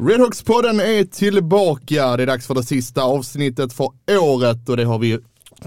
[0.00, 2.16] Redhawks-podden är tillbaka.
[2.16, 3.90] Det är dags för det sista avsnittet för
[4.20, 5.18] året och det har vi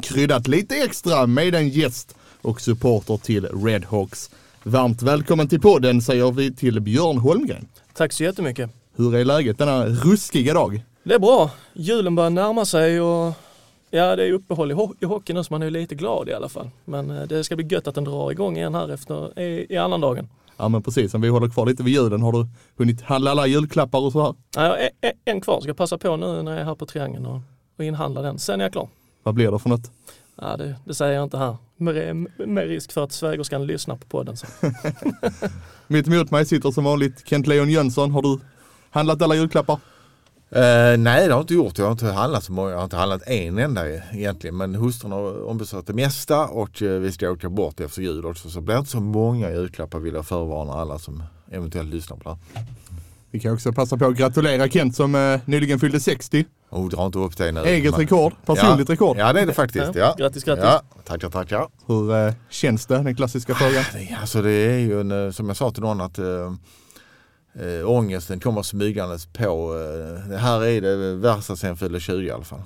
[0.02, 4.30] kryddat lite extra med en gäst och supporter till Redhawks.
[4.64, 7.68] Varmt välkommen till podden säger vi till Björn Holmgren.
[7.94, 8.70] Tack så jättemycket.
[8.96, 10.84] Hur är läget denna ruskiga dag?
[11.04, 11.52] Det är bra.
[11.74, 13.34] Julen börjar närma sig och
[13.92, 16.34] ja, det är uppehåll i, ho- i hockey nu så man är lite glad i
[16.34, 16.70] alla fall.
[16.86, 19.78] Men eh, det ska bli gött att den drar igång igen här efter i, i
[19.78, 20.30] annandagen.
[20.58, 22.22] Ja men precis, om vi håller kvar lite vid julen.
[22.22, 24.36] Har du hunnit handla alla julklappar och så här?
[24.56, 27.42] Ja, en, en kvar, ska passa på nu när jag är här på Triangeln och,
[27.78, 28.40] och inhandla den.
[28.40, 28.90] Sen är jag klar.
[29.24, 29.92] Vad blir det för något?
[30.36, 31.58] Ja, det, det säger jag inte här.
[31.78, 34.38] Med, med risk för att svägerskan lyssnar på podden.
[34.38, 34.48] Så.
[35.88, 38.12] Mitt emot mig sitter som vanligt Kent Leon Jönsson.
[38.12, 38.40] Har du
[38.90, 39.80] handlat alla julklappar?
[40.56, 41.78] Eh, nej det har jag inte gjort.
[41.78, 42.70] Jag har inte handlat så många.
[42.70, 44.58] Jag har inte handlat en enda egentligen.
[44.58, 48.50] Men hustrun har ombesörjt det mesta och eh, vi ska åka bort efter jul också.
[48.50, 52.24] Så det blir inte så många julklappar vill jag förvarna alla som eventuellt lyssnar på
[52.24, 52.66] det här.
[53.32, 56.46] Vi kan också passa på att gratulera Kent som eh, nyligen fyllde 60.
[56.70, 57.62] Oh, dra inte upp det nu.
[57.62, 58.94] Eget rekord, personligt ja.
[58.94, 59.18] rekord.
[59.18, 59.96] Ja det är det faktiskt.
[59.96, 60.16] Ja, Ja.
[60.18, 60.64] grattis, grattis.
[60.66, 61.68] Ja, tackar, tackar.
[61.88, 62.98] Hur känns det?
[62.98, 63.84] Den klassiska frågan.
[63.94, 66.20] Det, alltså det är ju en, som jag sa till någon att
[67.60, 69.76] äh, äh, ångesten kommer smygandes på.
[69.76, 72.62] Äh, det här är det värsta sen jag fyllde 20 i alla fall.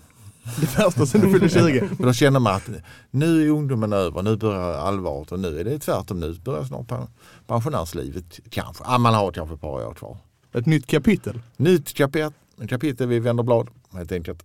[0.59, 1.89] Det värsta sen du fyllde 20.
[1.97, 2.69] Men då känner man att
[3.11, 6.19] nu är ungdomen över, nu börjar allvaret och nu är det tvärtom.
[6.19, 7.08] Nu börjar snart pen-
[7.47, 8.83] pensionärslivet kanske.
[8.88, 10.17] Ah, man har kanske ett par år kvar.
[10.53, 11.42] Ett nytt kapitel.
[11.58, 12.31] Nytt kapitel,
[12.69, 14.43] kapitel vi vänder blad helt enkelt.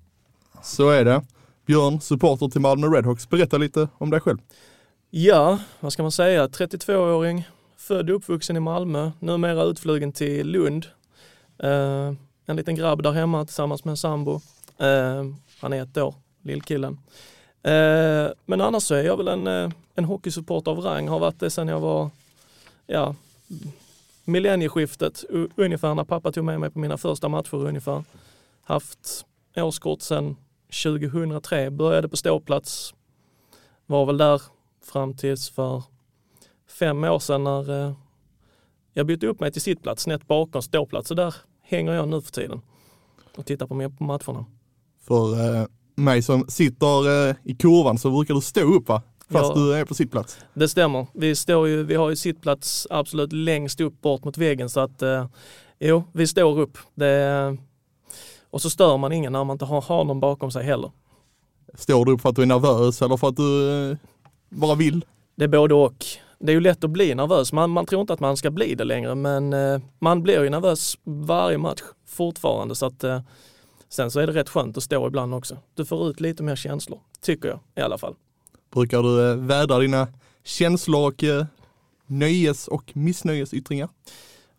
[0.63, 1.23] Så är det.
[1.67, 3.29] Björn, supporter till Malmö Redhawks.
[3.29, 4.39] Berätta lite om dig själv.
[5.11, 6.47] Ja, vad ska man säga?
[6.47, 7.49] 32-åring,
[7.83, 10.87] född och uppvuxen i Malmö, numera utflugen till Lund.
[11.59, 12.13] Eh,
[12.47, 14.41] en liten grabb där hemma tillsammans med en sambo.
[14.79, 15.25] Eh,
[15.61, 16.99] han är ett år, lillkillen.
[17.63, 21.41] Eh, men annars så är jag väl en, eh, en hockeysupporter av rang, har varit
[21.41, 22.11] det sedan jag var
[22.87, 23.15] ja,
[24.25, 25.25] millennieskiftet
[25.57, 28.05] ungefär när pappa tog med mig på mina första matcher ungefär.
[28.65, 29.27] Haft
[29.57, 30.37] årskort sedan
[30.83, 32.95] 2003, började på ståplats,
[33.87, 34.43] var väl där
[34.85, 35.83] fram tills för
[36.83, 37.93] fem år sedan när eh,
[38.93, 41.09] jag bytte upp mig till sittplats, snett bakom ståplats.
[41.09, 42.61] Så där hänger jag nu för tiden
[43.37, 44.45] och tittar på, på matcherna.
[45.07, 49.03] För eh, mig som sitter eh, i kurvan så brukar du stå upp va?
[49.31, 49.63] Fast Ja.
[49.63, 50.39] du är på sittplats.
[50.55, 51.07] Det stämmer.
[51.15, 55.03] Vi, står ju, vi har ju sittplats absolut längst upp bort mot väggen så att
[55.03, 55.27] eh,
[55.81, 56.79] jo, vi står upp.
[56.95, 57.57] Det,
[58.51, 60.91] och så stör man ingen när man inte har, har någon bakom sig heller.
[61.75, 63.97] Står du upp för att du är nervös eller för att du eh,
[64.51, 65.05] bara vill?
[65.37, 66.05] Det är både och.
[66.43, 67.53] Det är ju lätt att bli nervös.
[67.53, 70.51] Man, man tror inte att man ska bli det längre men eh, man blir ju
[70.51, 73.21] nervös varje match fortfarande så att eh,
[73.89, 75.57] sen så är det rätt skönt att stå ibland också.
[75.75, 78.15] Du får ut lite mer känslor, tycker jag i alla fall.
[78.75, 80.09] Brukar du eh, vädra dina
[80.45, 81.25] känslor och
[82.07, 83.89] nöjes och missnöjesyttringar?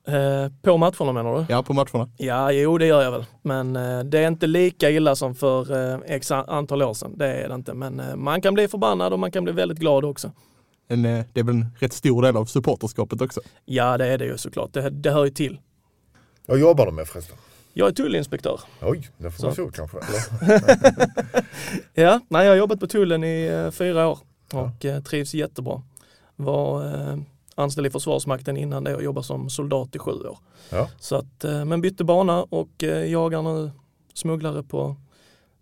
[0.08, 1.46] Eh, på matcherna menar du?
[1.50, 2.10] Ja, på matcherna.
[2.18, 3.26] Ja, jo det gör jag väl.
[3.42, 7.18] Men eh, det är inte lika illa som för eh, x antal år sedan.
[7.18, 7.74] Det är det inte.
[7.74, 10.32] Men man kan bli förbannad och man kan bli väldigt glad också.
[10.88, 13.42] En, eh, det är väl en rätt stor del av supporterskapet också.
[13.66, 14.74] Ja, det är det ju såklart.
[14.74, 15.60] Det, det hör ju till.
[16.46, 17.38] Vad jobbar du med förresten?
[17.74, 18.60] Jag är tullinspektör.
[18.82, 19.98] Oj, det får man så kanske.
[21.94, 24.20] Ja, nej, jag har jobbat på tullen i eh, fyra år
[24.54, 25.82] och eh, trivs jättebra.
[26.36, 27.18] Var eh,
[27.56, 30.38] anställd i Försvarsmakten innan det och jobbade som soldat i sju år.
[30.70, 30.90] Ja.
[31.00, 33.72] Så att, eh, men bytte bana och eh, jagar nu
[34.14, 34.96] smugglare på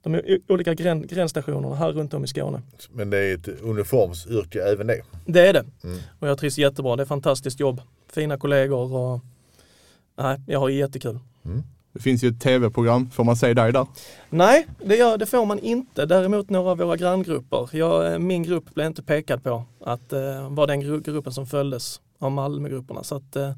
[0.04, 2.62] de olika grän, gränsstationerna här runt om i Skåne.
[2.92, 5.02] Men det är ett uniformsyrke även det.
[5.26, 5.66] Det är det.
[5.84, 6.00] Mm.
[6.20, 6.96] Och jag trivs jättebra.
[6.96, 7.82] Det är fantastiskt jobb.
[8.14, 9.20] Fina kollegor och
[10.18, 11.20] nej, jag har jättekul.
[11.94, 13.88] Det finns ju ett tv-program, får man se dig där?
[14.30, 16.06] Nej, det, gör, det får man inte.
[16.06, 17.70] Däremot några av våra granngrupper.
[17.72, 21.46] Jag, eh, min grupp blev inte pekad på att eh, vara den gru- gruppen som
[21.48, 23.04] följdes av Malmögrupperna.
[23.04, 23.52] Så att, eh,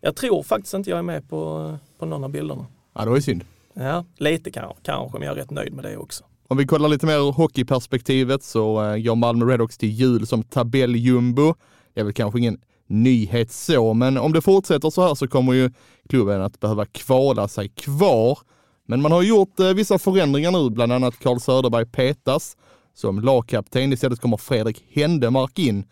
[0.00, 2.66] jag tror faktiskt inte jag är med på, på någon av bilderna.
[2.94, 3.44] Ja, det var ju synd.
[3.74, 6.24] Ja, lite kanske, kanske, men jag är rätt nöjd med det också.
[6.48, 10.42] Om vi kollar lite mer ur hockeyperspektivet så eh, gör Malmö Redhawks till jul som
[10.42, 11.54] tabelljumbo.
[11.94, 15.52] Det är väl kanske ingen nyhet så, men om det fortsätter så här så kommer
[15.52, 15.70] ju
[16.08, 18.38] klubben att behöva kvala sig kvar.
[18.86, 22.56] Men man har gjort eh, vissa förändringar nu, bland annat Carl Söderberg petas.
[22.94, 25.84] Som lagkapten istället kommer Fredrik Händemark in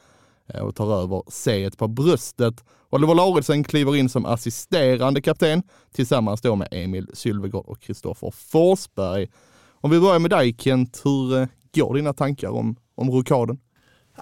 [0.46, 2.64] Eh, och tar över C1 på bröstet.
[2.90, 5.62] Oliver Lauritsen kliver in som assisterande kapten
[5.94, 9.30] tillsammans då med Emil Sylvegård och Kristoffer Forsberg.
[9.70, 13.58] Om vi börjar med dig Kent, hur eh, går dina tankar om, om rokaden?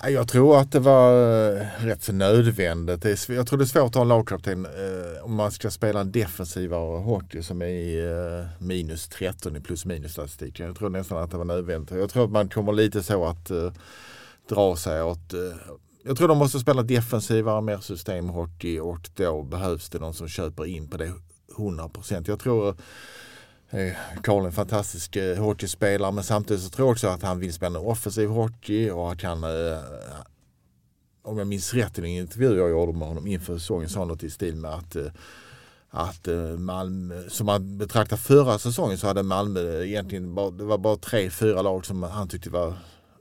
[0.08, 1.12] Jag tror att det var
[1.56, 3.28] eh, rätt så nödvändigt.
[3.28, 6.12] Jag tror det är svårt att ha en lagkapten eh, om man ska spela en
[6.12, 10.66] defensivare hockey som är i eh, minus 13 i plus minus statistiken.
[10.66, 11.98] Jag tror nästan att det var nödvändigt.
[11.98, 13.72] Jag tror att man kommer lite så att eh,
[14.48, 15.40] dra sig åt eh,
[16.02, 20.66] jag tror de måste spela defensivare, mer systemhockey och då behövs det någon som köper
[20.66, 21.12] in på det
[21.56, 22.24] 100%.
[22.26, 22.68] Jag tror
[23.70, 23.92] eh,
[24.22, 27.52] Karl är en fantastisk eh, hockeyspelare men samtidigt så tror jag också att han vill
[27.52, 29.78] spela en offensiv hockey och att han eh,
[31.22, 34.22] om jag minns rätt i en intervju jag gjorde med honom inför säsongen sa något
[34.22, 34.96] i stil med att
[35.92, 40.96] att Malmö, som man betraktar förra säsongen så hade Malmö egentligen bara, det var bara
[40.96, 42.74] tre, fyra lag som han tyckte var,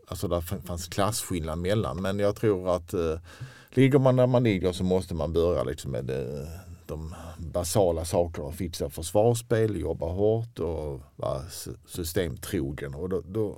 [0.10, 2.02] alltså där fanns klasskillnad mellan.
[2.02, 3.20] Men jag tror att eh,
[3.70, 6.48] ligger man där man ligger så måste man börja liksom med eh,
[6.86, 8.52] de basala sakerna.
[8.52, 11.42] Fixa försvarsspel, jobba hårt och vara
[11.88, 12.96] systemtrogen.
[12.96, 13.58] Och då, då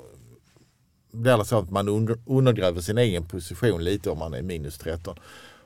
[1.12, 4.78] blir det så att man under, undergräver sin egen position lite om man är minus
[4.78, 5.16] 13.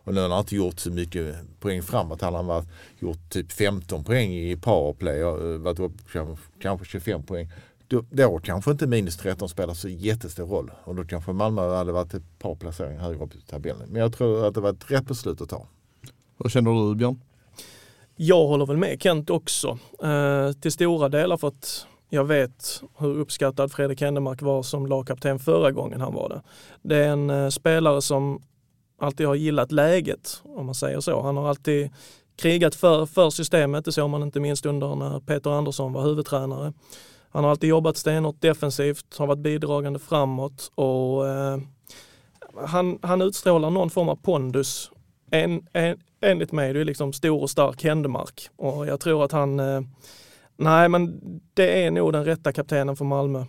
[0.03, 2.21] Och nu har han inte gjort så mycket poäng framåt.
[2.21, 2.67] Han har varit,
[2.99, 7.51] gjort typ 15 poäng i powerplay och eh, varit upp kanske- kanske 25 poäng.
[7.87, 10.71] Då, då kanske inte minus 13 spelar så jättestor roll.
[10.83, 13.89] Och då kanske Malmö hade varit ett par placeringar högre upp i tabellen.
[13.89, 15.67] Men jag tror att det var ett rätt beslut att ta.
[16.43, 17.21] Hur känner du Björn?
[18.15, 19.77] Jag håller väl med Kent också.
[20.03, 25.39] Eh, till stora delar för att jag vet hur uppskattad Fredrik Händemark var som lagkapten
[25.39, 26.41] förra gången han var det.
[26.81, 28.41] Det är en eh, spelare som
[28.99, 31.21] alltid har gillat läget, om man säger så.
[31.21, 31.89] Han har alltid
[32.35, 36.73] krigat för, för systemet, det såg man inte minst under när Peter Andersson var huvudtränare.
[37.35, 41.57] Han har alltid jobbat stenhårt defensivt, har varit bidragande framåt och eh,
[42.65, 44.91] han, han utstrålar någon form av pondus.
[45.31, 49.31] En, en, enligt mig det är liksom stor och stark händemark och jag tror att
[49.31, 49.81] han, eh,
[50.57, 51.21] nej men
[51.53, 53.45] det är nog den rätta kaptenen för Malmö.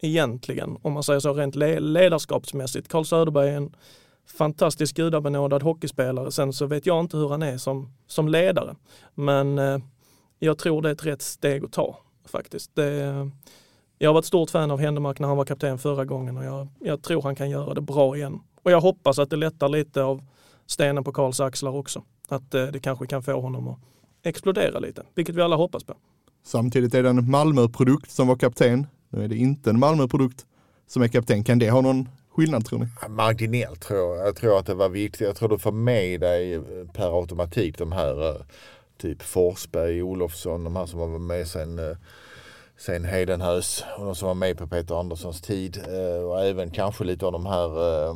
[0.00, 2.88] Egentligen, om man säger så rent le- ledarskapsmässigt.
[2.88, 3.74] Carl Söderberg är en
[4.38, 6.32] fantastisk gudabenådad hockeyspelare.
[6.32, 8.76] Sen så vet jag inte hur han är som, som ledare.
[9.14, 9.78] Men eh,
[10.38, 11.98] jag tror det är ett rätt steg att ta
[12.30, 12.74] faktiskt.
[12.74, 13.30] Det,
[13.98, 16.68] jag har varit stort fan av Händemark när han var kapten förra gången och jag,
[16.80, 18.40] jag tror han kan göra det bra igen.
[18.62, 20.22] Och jag hoppas att det lättar lite av
[20.66, 22.02] stenen på Karls axlar också.
[22.28, 23.78] Att eh, det kanske kan få honom att
[24.22, 25.94] explodera lite, vilket vi alla hoppas på.
[26.44, 28.86] Samtidigt är det en Malmö-produkt som var kapten.
[29.08, 30.46] Nu är det inte en Malmö-produkt
[30.86, 31.44] som är kapten.
[31.44, 33.08] Kan det ha någon skillnad tror ni?
[33.08, 34.26] Marginellt tror jag.
[34.26, 35.26] Jag tror att det var viktigt.
[35.26, 36.60] Jag tror du får med dig
[36.92, 38.36] per automatik de här eh,
[38.98, 41.96] typ Forsberg, Olofsson, de här som var med sen, eh,
[42.76, 45.82] sen Hedenhös och de som var med på Peter Anderssons tid.
[45.88, 48.14] Eh, och även kanske lite av de här eh,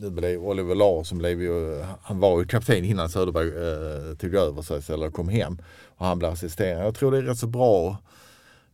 [0.00, 4.62] nu blev Oliver Larsson blev ju, han var ju kapten innan Söderberg eh, tog över
[4.62, 5.58] sig eller kom hem.
[5.96, 6.84] Och han blev assisterande.
[6.84, 7.96] Jag tror det är rätt så bra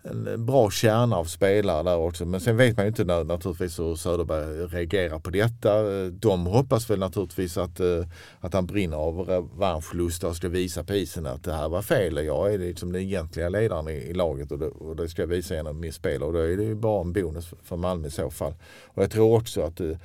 [0.05, 2.25] en bra kärna av spelare där också.
[2.25, 5.83] Men sen vet man ju inte när, naturligtvis hur Söderberg reagerar på detta.
[6.11, 8.07] De hoppas väl naturligtvis att, eh,
[8.41, 12.27] att han brinner av revanschlust och ska visa på isen att det här var fel.
[12.27, 15.27] Jag är liksom den egentliga ledaren i, i laget och det, och det ska jag
[15.27, 16.23] visa genom mitt spel.
[16.23, 18.55] Och då är det ju bara en bonus för Malmö i så fall.
[18.87, 19.97] Och jag tror också att eh,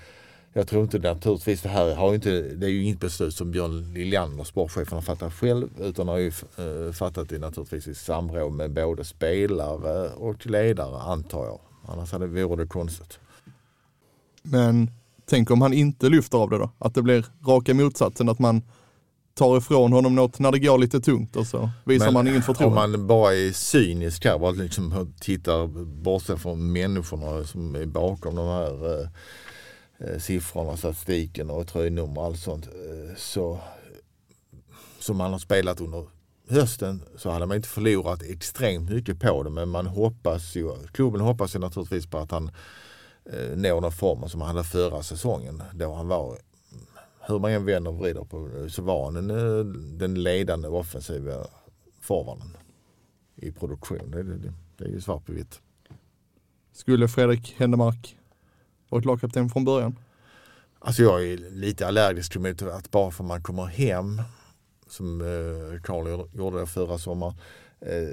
[0.58, 3.94] jag tror inte naturligtvis det här har inte, det är ju inget beslut som Björn
[3.94, 8.72] Liljander, sportchefen, har fattat själv utan har ju eh, fattat det naturligtvis i samråd med
[8.72, 11.60] både spelare och ledare antar jag.
[11.88, 13.20] Annars hade, vore det konstigt.
[14.42, 14.92] Men
[15.26, 16.72] tänk om han inte lyfter av det då?
[16.78, 18.62] Att det blir raka motsatsen, att man
[19.34, 22.38] tar ifrån honom något när det går lite tungt och så visar Men man ingen
[22.38, 22.76] Om förtroende.
[22.76, 25.68] man bara är cynisk här, bara liksom tittar
[26.04, 29.08] bortsett från människorna som är bakom de här eh,
[30.00, 32.68] Eh, siffrorna, statistiken och tröjnummer och allt sånt.
[32.68, 33.60] Eh, så,
[35.00, 36.06] som man har spelat under
[36.50, 41.22] hösten så hade man inte förlorat extremt mycket på det men man hoppas ju, klubben
[41.22, 42.51] hoppas ju naturligtvis på att han
[43.25, 46.38] eh, når den formen som han hade förra säsongen då han var
[47.27, 49.66] hur man än vänder och vrider på det så var han den, eh,
[49.98, 51.48] den ledande offensiva
[52.01, 52.58] forwarden
[53.36, 54.12] i produktion.
[54.12, 55.62] Det, det, det är ju svart på vitt.
[56.72, 58.18] Skulle Fredrik Händemark
[58.89, 59.96] varit lagkapten från början?
[60.79, 64.22] Alltså jag är lite allergisk mot att bara för man kommer hem
[64.88, 67.36] som eh, Karl gjorde förra sommaren
[67.79, 68.10] eh,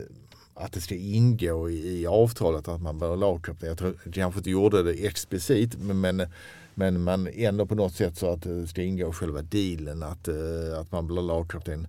[0.54, 3.68] att det ska ingå i, avtalet att man blir lagkapten.
[3.68, 6.26] Jag tror kanske inte gjorde det explicit men,
[6.74, 10.28] men, man ändå på något sätt så att det ska ingå i själva dealen att,
[10.28, 11.86] eh, att man blir lagkapten.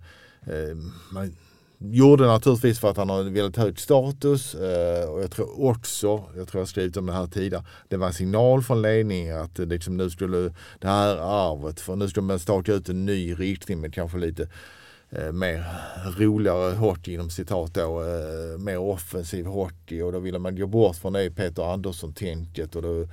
[1.11, 1.35] Man,
[1.79, 6.23] Gjorde naturligtvis för att han har en väldigt hög status eh, och jag tror också,
[6.35, 9.57] jag tror jag skrivit om det här tidigare, det var en signal från ledningen att
[9.57, 13.81] liksom nu skulle det här arvet, för nu skulle man staka ut en ny riktning
[13.81, 14.49] med kanske lite
[15.09, 15.65] eh, mer
[16.17, 20.95] roligare hockey inom citat då, eh, mer offensiv hockey och då ville man gå bort
[20.95, 23.07] från det Peter Andersson-tänket och då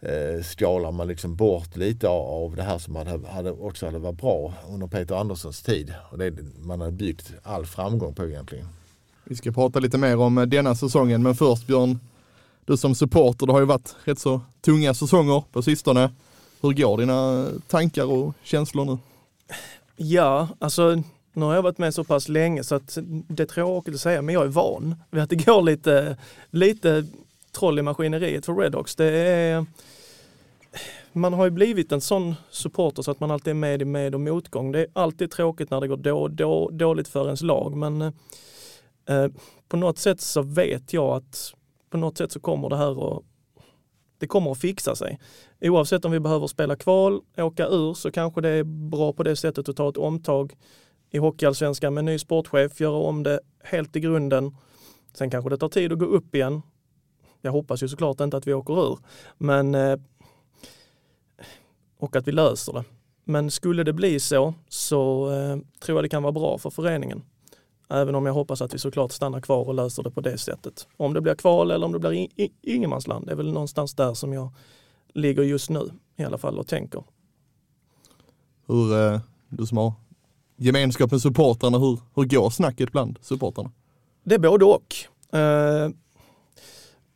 [0.00, 4.20] eh, skalar man liksom bort lite av, det här som hade, hade, också hade varit
[4.20, 5.94] bra under Peter Anderssons tid.
[6.10, 8.68] Och det man hade byggt all framgång på egentligen.
[9.24, 12.00] Vi ska prata lite mer om eh, denna säsongen, men först Björn,
[12.64, 16.10] du som supporter, det har ju varit rätt så tunga säsonger på sistone.
[16.60, 18.98] Hur går dina tankar och känslor nu?
[19.96, 21.02] Ja, alltså
[21.32, 24.22] nu har jag varit med så pass länge så att det är tråkigt att säga,
[24.22, 26.16] men jag är van vid att det går lite,
[26.50, 27.06] lite
[27.52, 28.96] troll i maskineriet för Redhawks.
[28.96, 29.66] Det är,
[31.12, 34.14] man har ju blivit en sån supporter så att man alltid är med i med
[34.14, 34.72] och motgång.
[34.72, 39.26] Det är alltid tråkigt när det går då, då, dåligt för ens lag, men eh,
[39.68, 41.54] på något sätt så vet jag att
[41.90, 43.22] på något sätt så kommer det här att
[44.18, 45.18] det kommer att fixa sig.
[45.60, 49.36] Oavsett om vi behöver spela kval, åka ur, så kanske det är bra på det
[49.36, 50.56] sättet att ta ett omtag
[51.10, 54.56] i Hockeyallsvenskan med en ny sportchef, göra om det helt i grunden.
[55.14, 56.62] Sen kanske det tar tid att gå upp igen.
[57.42, 58.98] Jag hoppas ju såklart inte att vi åker ur,
[59.38, 59.98] men eh,
[61.98, 62.84] och att vi löser det.
[63.24, 67.22] Men skulle det bli så, så eh, tror jag det kan vara bra för föreningen.
[67.88, 70.88] Även om jag hoppas att vi såklart stannar kvar och löser det på det sättet.
[70.96, 72.28] Om det blir kval eller om det blir
[72.62, 74.48] ingenmansland, det är väl någonstans där som jag
[75.14, 77.04] ligger just nu i alla fall och tänker.
[78.66, 79.92] Hur, eh, du som har
[80.56, 83.70] gemenskap med supportrarna, hur, hur går snacket bland supportrarna?
[84.24, 84.94] Det är både och.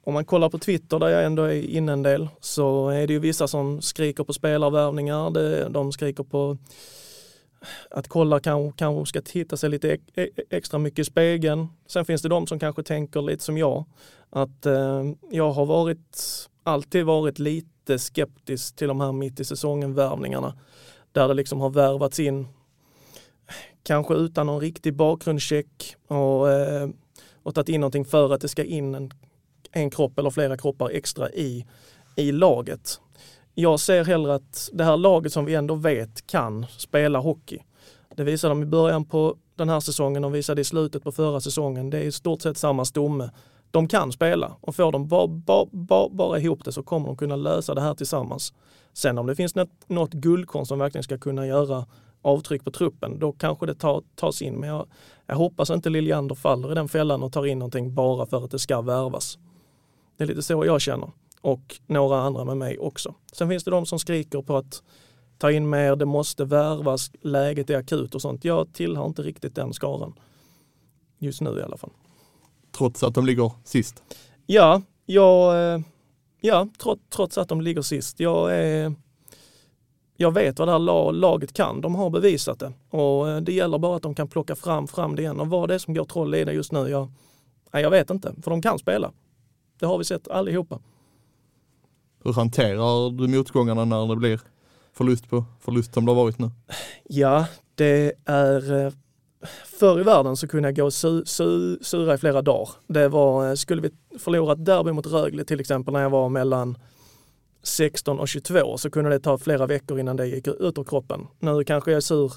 [0.05, 3.13] Om man kollar på Twitter där jag ändå är inne en del så är det
[3.13, 5.31] ju vissa som skriker på spelarvärvningar.
[5.31, 6.59] Det, de skriker på
[7.91, 11.69] att kolla kanske, kanske ska titta sig lite e-, e-, extra mycket i spegeln.
[11.87, 13.85] Sen finns det de som kanske tänker lite som jag.
[14.31, 16.19] Att eh, jag har varit,
[16.63, 20.55] alltid varit lite skeptisk till de här mitt i säsongen värvningarna.
[21.13, 22.49] Där det liksom har värvats in,
[23.83, 26.89] kanske utan någon riktig bakgrundscheck och, eh,
[27.43, 29.13] och tagit in någonting för att det ska in en,
[29.73, 31.67] en kropp eller flera kroppar extra i,
[32.17, 33.01] i laget.
[33.55, 37.59] Jag ser hellre att det här laget som vi ändå vet kan spela hockey.
[38.17, 41.41] Det visade de i början på den här säsongen och visade i slutet på förra
[41.41, 41.91] säsongen.
[41.91, 43.31] Det är i stort sett samma stomme.
[43.71, 47.17] De kan spela och får de bara, bara, bara, bara ihop det så kommer de
[47.17, 48.53] kunna lösa det här tillsammans.
[48.93, 51.87] Sen om det finns något, något guldkorn som verkligen ska kunna göra
[52.23, 54.55] avtryck på truppen, då kanske det tar, tas in.
[54.55, 54.87] Men jag,
[55.27, 58.51] jag hoppas inte Liljander faller i den fällan och tar in någonting bara för att
[58.51, 59.39] det ska värvas.
[60.23, 61.11] Det är lite så jag känner
[61.41, 63.15] och några andra med mig också.
[63.33, 64.83] Sen finns det de som skriker på att
[65.39, 68.45] ta in mer, det måste värvas, läget är akut och sånt.
[68.45, 70.15] Jag tillhör inte riktigt den skaran.
[71.19, 71.91] Just nu i alla fall.
[72.77, 74.03] Trots att de ligger sist.
[74.47, 75.81] Ja, jag, eh,
[76.41, 78.21] ja trots, trots att de ligger sist.
[78.21, 78.95] Jag, är,
[80.17, 81.81] jag vet vad det här la- laget kan.
[81.81, 85.17] De har bevisat det och eh, det gäller bara att de kan plocka fram, fram
[85.17, 85.41] det igen.
[85.41, 87.11] Och vad det är som går troll i det just nu, jag,
[87.73, 88.35] jag vet inte.
[88.43, 89.13] För de kan spela.
[89.83, 90.79] Det har vi sett allihopa.
[92.25, 94.41] Hur hanterar du motgångarna när det blir
[94.93, 96.51] förlust på förlust som det har varit nu?
[97.05, 98.85] Ja, det är...
[98.87, 98.93] eh,
[99.67, 102.69] Förr i världen så kunde jag gå su, su, sura i flera dagar.
[102.87, 106.29] Det var, eh, skulle vi förlora ett derby mot Rögle till exempel när jag var
[106.29, 106.79] mellan
[107.63, 111.27] 16 och 22 så kunde det ta flera veckor innan det gick ut ur kroppen.
[111.39, 112.33] Nu kanske jag är sur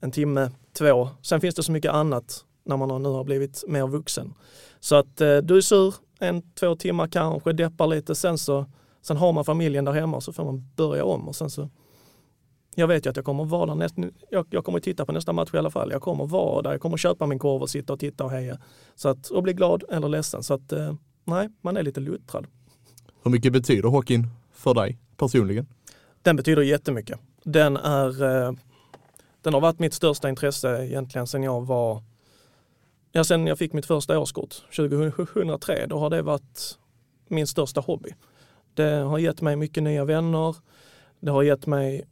[0.00, 1.08] en timme, två.
[1.22, 4.34] Sen finns det så mycket annat när man nu har blivit mer vuxen.
[4.80, 8.66] Så att eh, du är sur en, två timmar kanske, deppar lite, sen så
[9.02, 11.68] sen har man familjen där hemma och så får man börja om och sen så
[12.74, 13.94] jag vet ju att jag kommer vara där näst,
[14.30, 15.90] jag, jag kommer titta på nästa match i alla fall.
[15.90, 18.58] Jag kommer vara där, jag kommer köpa min korv och sitta och titta och heja.
[18.94, 20.42] Så att, och bli glad eller ledsen.
[20.42, 20.94] Så att eh,
[21.24, 22.46] nej, man är lite luttrad.
[23.22, 25.66] Hur mycket betyder hockeyn för dig personligen?
[26.22, 27.18] Den betyder jättemycket.
[27.44, 28.52] Den är eh,
[29.42, 32.02] den har varit mitt största intresse egentligen sedan jag var
[33.12, 36.78] Ja, sen jag fick mitt första årskort 2003, då har det varit
[37.28, 38.14] min största hobby.
[38.74, 40.56] Det har gett mig mycket nya vänner.
[41.20, 42.04] Det har gett mig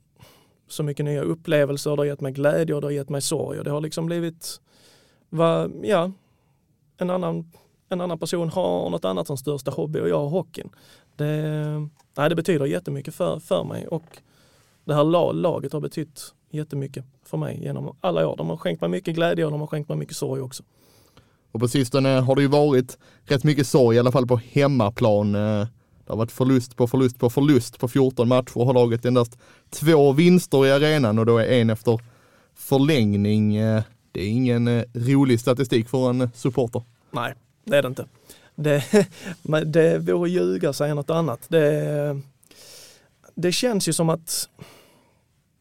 [0.69, 1.91] så mycket nya upplevelser.
[1.91, 3.59] Det har gett mig glädje och det har gett mig sorg.
[3.59, 4.61] Och det har liksom blivit,
[5.29, 6.13] va, ja,
[6.97, 7.53] en annan,
[7.89, 10.71] en annan person har något annat som största hobby och jag har hockeyn.
[11.17, 11.43] Det,
[12.17, 14.19] nej, det betyder jättemycket för, för mig och
[14.85, 18.37] det här laget har betytt jättemycket för mig genom alla år.
[18.37, 20.63] De har skänkt mig mycket glädje och de har skänkt mig mycket sorg också.
[21.57, 25.35] Och på sistone har det ju varit rätt mycket sorg, i alla fall på hemmaplan.
[25.35, 25.67] Eh,
[26.05, 29.39] det har varit förlust på förlust på förlust på 14 matcher och har laget endast
[29.71, 32.01] två vinster i arenan och då är en efter
[32.55, 33.57] förlängning.
[33.57, 33.83] Eh,
[34.13, 36.83] det är ingen eh, rolig statistik för en supporter.
[37.11, 37.35] Nej,
[37.65, 38.07] det är det inte.
[38.55, 38.85] Det,
[39.67, 41.41] det vore ljuga att säga något annat.
[41.49, 42.21] Det,
[43.35, 44.49] det känns ju som att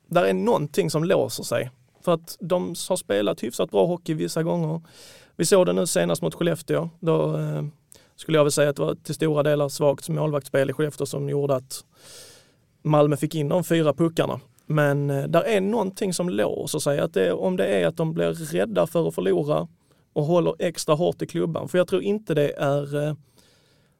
[0.07, 1.71] där är någonting som låser sig.
[2.01, 4.81] För att de har spelat hyfsat bra hockey vissa gånger.
[5.35, 6.89] Vi såg det nu senast mot Skellefteå.
[6.99, 7.63] Då eh,
[8.15, 11.29] skulle jag väl säga att det var till stora delar svagt målvaktsspel i Skellefteå som
[11.29, 11.85] gjorde att
[12.81, 14.39] Malmö fick in de fyra puckarna.
[14.65, 16.99] Men eh, där är någonting som låser sig.
[16.99, 19.67] Att det, om det är att de blir rädda för att förlora
[20.13, 21.67] och håller extra hårt i klubban.
[21.69, 23.13] För jag tror inte det är eh,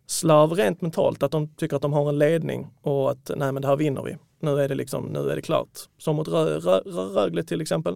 [0.08, 3.62] slarv rent mentalt, att de tycker att de har en ledning och att nej men
[3.62, 4.18] det här vinner vi.
[4.39, 5.70] Nu är det liksom, nu är det klart.
[5.98, 7.94] Som mot Rö- Rö- Rö- Rögle till exempel.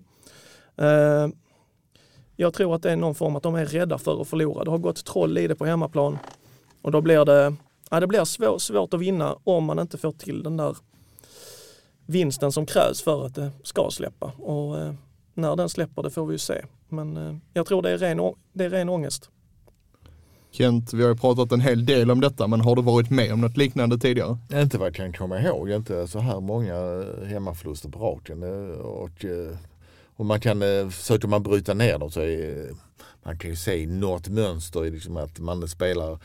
[0.77, 1.27] Eh,
[2.41, 4.63] jag tror att det är någon form att de är rädda för att förlora.
[4.63, 6.17] Det har gått troll i det på hemmaplan
[6.81, 7.55] och då blir det,
[7.89, 10.77] ja, det blir svår, svårt att vinna om man inte får till den där
[12.05, 14.31] vinsten som krävs för att det ska släppa.
[14.37, 14.93] Och eh,
[15.33, 16.65] när den släpper det får vi ju se.
[16.89, 19.29] Men eh, jag tror det är ren, det är ren ångest.
[20.51, 23.33] Kent, vi har ju pratat en hel del om detta, men har du varit med
[23.33, 24.37] om något liknande tidigare?
[24.53, 28.43] Inte vad jag kan komma ihåg, inte så här många eh, hemmaförluster på raken.
[28.43, 29.57] eh, Och, eh,
[30.19, 32.69] och man kan, eh, försöker man bryta ner dem så är,
[33.23, 36.19] man kan ju se något mönster i liksom att man spelar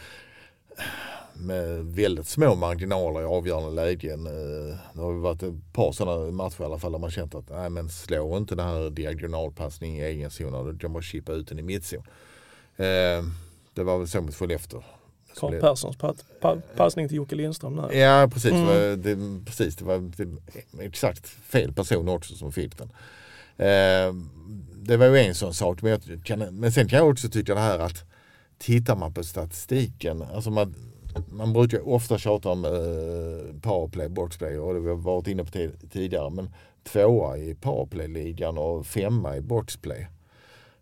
[1.35, 4.27] med väldigt små marginaler i avgörande lägen.
[4.27, 7.51] Eh, Det har varit ett par sådana matcher i alla fall där man känt att
[7.51, 11.49] nej men slå inte den här diagonalpassningen i egen zon och de bara chippa ut
[11.49, 12.03] den i mittzon.
[12.77, 13.25] Eh,
[13.75, 14.83] Det var väl så mot Skellefteå.
[15.37, 17.93] Karl Perssons pa, pa, passning till Jocke Lindström där.
[17.93, 19.03] Ja precis, Mm.
[19.03, 20.29] det, precis det var det,
[20.85, 22.93] exakt fel person också som fick den.
[23.57, 24.15] Eh,
[24.77, 25.83] det var ju en sån sak.
[25.83, 28.05] Men, jag kan, men sen kan jag också tycka det här att
[28.59, 30.23] tittar man på statistiken.
[30.23, 30.75] Alltså man,
[31.29, 35.51] man brukar ofta tjata om eh, powerplay, boxplay och det har vi varit inne på
[35.91, 36.31] tidigare.
[36.31, 36.51] Men
[36.85, 40.07] tvåa i powerplay-ligan och femma i boxplay.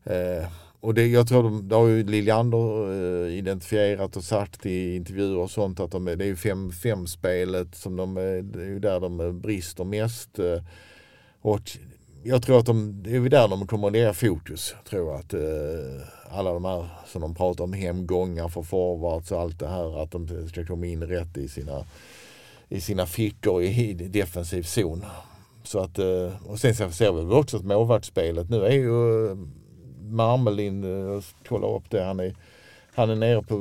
[0.04, 0.46] Eh,
[0.80, 2.92] och det, jag tror de, det har ju Liljander
[3.26, 7.96] eh, identifierat och sagt i intervjuer och sånt att de, det är ju 5-5-spelet som
[7.96, 10.38] de, det är ju där de eh, brister mest.
[10.38, 10.62] Eh,
[11.40, 11.70] och
[12.24, 14.74] jag tror att de, det är där de kommer att lägga fokus.
[14.88, 15.40] Tror att eh,
[16.30, 20.10] alla de här som de pratar om, hemgångar för forwards och allt det här, att
[20.10, 21.84] de ska komma in rätt i sina,
[22.68, 25.04] i sina fickor i, i defensiv zon.
[25.62, 29.36] Så att, eh, och sen så ser vi också att målvaktsspelet nu är ju eh,
[30.00, 32.36] Marmelin, jag kollar upp det, han är,
[32.94, 33.56] han är nere på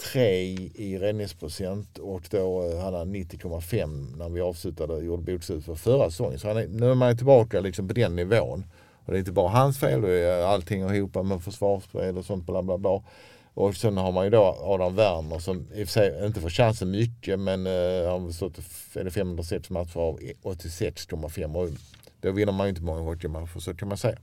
[0.00, 0.30] 3
[0.74, 6.10] i räddningsprocent och då hade han 90,5 när vi avslutade och gjorde bokslut för förra
[6.10, 6.38] säsongen.
[6.38, 8.64] Så han är, nu är man tillbaka liksom på den nivån.
[9.04, 12.46] Och det är inte bara hans fel, det är allting ihop med försvarsspel och sånt
[12.46, 13.02] bla bla bla.
[13.54, 16.50] Och sen har man ju då Adam Werner som i och för sig inte får
[16.50, 18.58] chansen mycket men eh, han har stått
[18.94, 21.68] är 506 matcher av 86,5 och
[22.20, 24.18] då vinner man ju inte många hockeymatcher så kan man säga.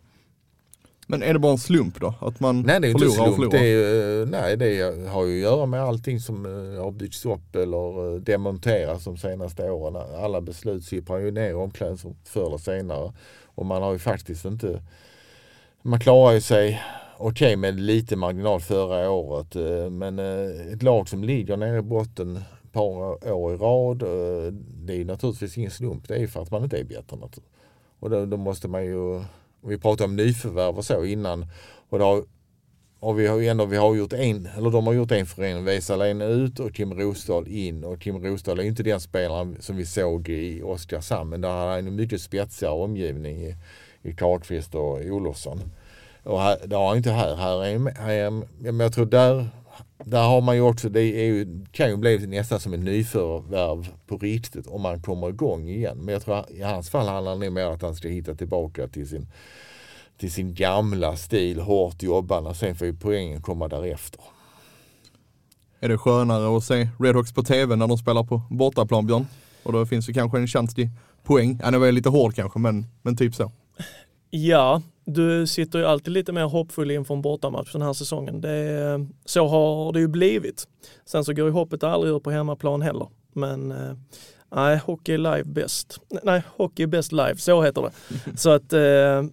[1.09, 2.13] Men är det bara en slump då?
[2.21, 3.53] Att man Nej det är inte förlorar och slump.
[3.53, 3.65] förlorar?
[3.65, 7.25] Det, är, eh, nej, det har ju att göra med allting som eh, har byggts
[7.25, 9.95] upp eller eh, demonterats de senaste åren.
[10.23, 13.13] Alla beslut sipprar ju ner i omklädningsrummet förr eller senare.
[13.45, 14.81] Och man har ju faktiskt inte
[15.81, 16.81] man klarar ju sig
[17.17, 19.55] okej med lite marginal förra året.
[19.91, 20.19] Men
[20.73, 23.99] ett lag som ligger nere i botten ett par år i rad.
[24.85, 26.07] Det är naturligtvis ingen slump.
[26.07, 27.17] Det är ju för att man inte är bättre.
[27.99, 29.23] Och då, då måste man ju,
[29.61, 31.45] och vi pratade om nyförvärv och så innan.
[31.89, 32.23] Och, då har,
[32.99, 35.65] och vi har ju ändå, vi har gjort en, eller de har gjort en förändring.
[35.65, 37.83] Vesalén ut och Kim Rosdahl in.
[37.83, 41.29] Och Kim Rosdahl är inte den spelaren som vi såg i Oskarshamn.
[41.29, 43.55] Men där har han en mycket spetsigare omgivning i,
[44.01, 45.61] i Karlqvist och Olofsson.
[46.23, 47.35] Och här, det har han inte här.
[47.35, 49.47] Här är, här är, men jag tror där,
[50.05, 53.87] där har man ju också, det är ju, kan ju bli nästan som en nyförvärv
[54.07, 55.97] på riktigt om man kommer igång igen.
[55.97, 58.35] Men jag tror i hans fall handlar det nog mer om att han ska hitta
[58.35, 59.27] tillbaka till sin,
[60.17, 62.55] till sin gamla stil, hårt jobbande.
[62.55, 64.21] Sen får ju poängen komma därefter.
[65.79, 69.27] Är det skönare att se Redhawks på tv när de spelar på bortaplan Björn?
[69.63, 70.89] Och då finns det kanske en chans till
[71.23, 71.59] poäng.
[71.63, 73.51] Ja, det var lite hård kanske, men, men typ så.
[74.29, 78.41] Ja, du sitter ju alltid lite mer hoppfull inför en bortamatch den här säsongen.
[78.41, 80.67] Det, så har det ju blivit.
[81.05, 83.07] Sen så går ju hoppet aldrig ur på hemmaplan heller.
[83.33, 83.93] Men eh,
[84.55, 85.99] nej, hockey är live bäst.
[86.23, 87.91] Nej, hockey är bäst live, så heter det.
[88.37, 89.23] Så att eh,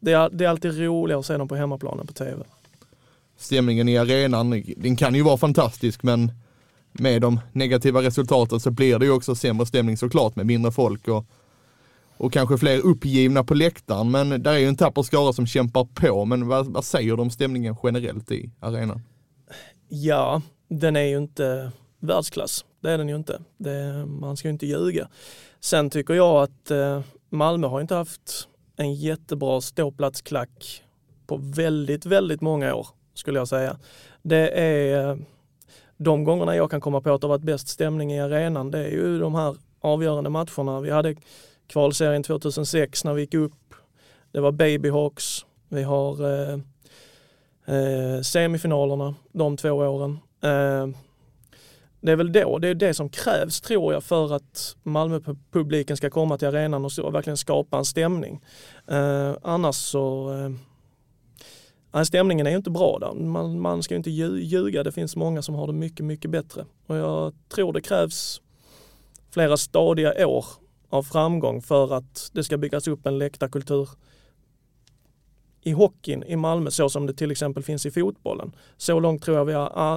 [0.00, 2.44] det, är, det är alltid roligare att se dem på hemmaplanen på tv.
[3.36, 6.32] Stämningen i arenan, den kan ju vara fantastisk, men
[6.92, 11.08] med de negativa resultaten så blir det ju också sämre stämning såklart med mindre folk
[11.08, 11.26] och,
[12.16, 14.10] och kanske fler uppgivna på läktaren.
[14.10, 16.24] Men där är ju en tapper skara som kämpar på.
[16.24, 19.02] Men vad, vad säger du om stämningen generellt i arenan?
[19.88, 22.64] Ja, den är ju inte världsklass.
[22.80, 23.40] Det är den ju inte.
[23.56, 25.08] Det, man ska ju inte ljuga.
[25.60, 27.00] Sen tycker jag att eh,
[27.30, 30.82] Malmö har inte haft en jättebra ståplatsklack
[31.26, 33.76] på väldigt, väldigt många år skulle jag säga.
[34.22, 35.16] Det är eh,
[35.96, 38.70] de gångerna jag kan komma på att det har varit bäst stämning i arenan.
[38.70, 40.80] Det är ju de här avgörande matcherna.
[40.80, 41.16] Vi hade
[41.66, 43.74] kvalserien 2006 när vi gick upp.
[44.32, 45.46] Det var Babyhawks.
[45.68, 46.58] Vi har eh,
[47.76, 50.18] eh, semifinalerna de två åren.
[50.42, 50.86] Eh,
[52.00, 56.10] det är väl då, det är det som krävs tror jag för att Malmöpubliken ska
[56.10, 58.40] komma till arenan och så, verkligen skapa en stämning.
[58.86, 60.50] Eh, annars så eh,
[61.94, 63.12] Nej, stämningen är ju inte bra där.
[63.12, 64.82] Man, man ska ju inte ljuga.
[64.82, 66.64] Det finns många som har det mycket, mycket bättre.
[66.86, 68.40] Och jag tror det krävs
[69.30, 70.44] flera stadiga år
[70.88, 73.88] av framgång för att det ska byggas upp en läktarkultur
[75.62, 78.56] i hockeyn i Malmö så som det till exempel finns i fotbollen.
[78.76, 79.54] Så långt tror jag vi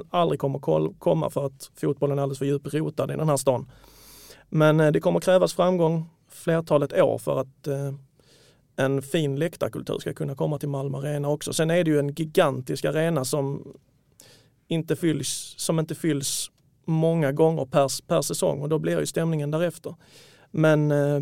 [0.09, 0.59] aldrig kommer
[0.99, 3.71] komma för att fotbollen är alldeles för djupt rotad i den här stan.
[4.49, 7.93] Men eh, det kommer krävas framgång flertalet år för att eh,
[8.75, 11.53] en fin läktarkultur ska kunna komma till Malmö Arena också.
[11.53, 13.73] Sen är det ju en gigantisk arena som
[14.67, 16.51] inte fylls, som inte fylls
[16.85, 19.95] många gånger per, per säsong och då blir ju stämningen därefter.
[20.57, 21.19] Men eh,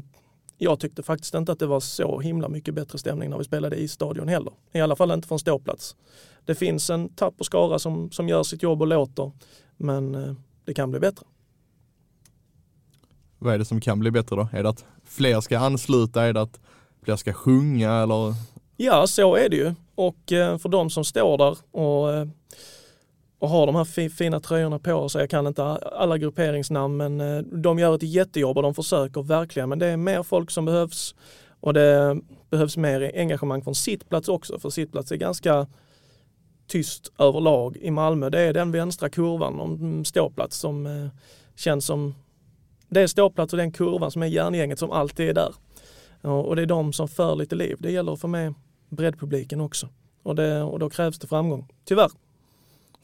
[0.58, 3.76] jag tyckte faktiskt inte att det var så himla mycket bättre stämning när vi spelade
[3.76, 4.54] i stadion heller.
[4.74, 5.96] I alla fall inte från ståplats.
[6.46, 9.32] Det finns en tapper skara som, som gör sitt jobb och låter,
[9.78, 10.34] men eh,
[10.66, 11.26] det kan bli bättre.
[13.40, 14.50] Vad är det som kan bli bättre då?
[14.52, 16.24] Är det att fler ska ansluta?
[16.24, 16.60] Är det att
[17.04, 18.34] fler ska sjunga eller?
[18.78, 19.74] Ja, så är det ju.
[19.96, 22.28] Och eh, för de som står där och,
[23.40, 27.38] och har de här fina tröjorna på sig, jag kan inte alla grupperingsnamn, men eh,
[27.38, 29.70] de gör ett jättejobb och de försöker verkligen.
[29.70, 31.16] Men det är mer folk som behövs
[31.60, 32.18] och det
[32.50, 35.68] behövs mer engagemang från sittplats också, för sittplats är ganska
[36.68, 38.30] tyst överlag i Malmö.
[38.30, 41.08] Det är den vänstra kurvan om mm, ståplats som eh,
[41.56, 42.16] känns som
[42.90, 45.54] det är ståplats och den kurvan som är järngänget som alltid är där.
[46.22, 47.78] Och det är de som för lite liv.
[47.80, 48.54] Det gäller att få med
[48.90, 49.90] breddpubliken också.
[50.24, 51.68] Och, det, och då krävs det framgång.
[51.86, 52.12] Tyvärr,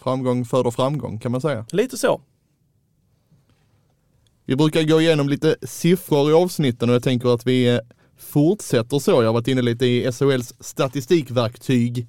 [0.04, 1.66] Framgång föder framgång kan man säga.
[1.72, 2.22] lite så.
[4.46, 7.80] Vi brukar gå igenom lite siffror i avsnitten och jag tänker att vi
[8.18, 9.12] fortsätter så.
[9.12, 12.08] Jag har varit inne lite i SHLs statistikverktyg.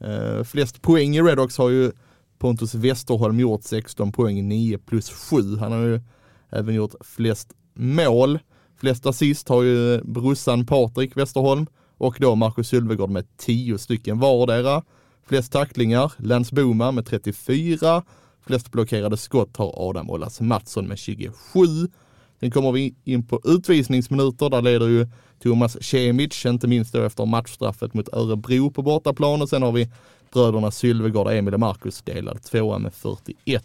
[0.00, 1.92] Eh, flest poäng i Redhawks har ju
[2.38, 5.56] Pontus Westerholm gjort 16 poäng, 9 plus 7.
[5.56, 6.00] Han har ju
[6.50, 8.38] även gjort flest mål.
[8.80, 11.66] Flest assist har ju brorsan Patrik Westerholm
[11.98, 14.82] och då Marcus Sylvegård med 10 stycken vardera.
[15.26, 18.02] Flest tacklingar, Lance Boma med 34.
[18.46, 21.32] Flest blockerade skott har Adam Ollas Mattsson med 27.
[22.40, 24.50] Sen kommer vi in på utvisningsminuter.
[24.50, 25.06] Där leder ju
[25.42, 29.42] Thomas Kemic, inte minst då efter matchstraffet mot Örebro på bortaplan.
[29.42, 29.90] Och sen har vi
[30.32, 33.64] bröderna Sylvegård, och Emil och Marcus delad tvåa med 41.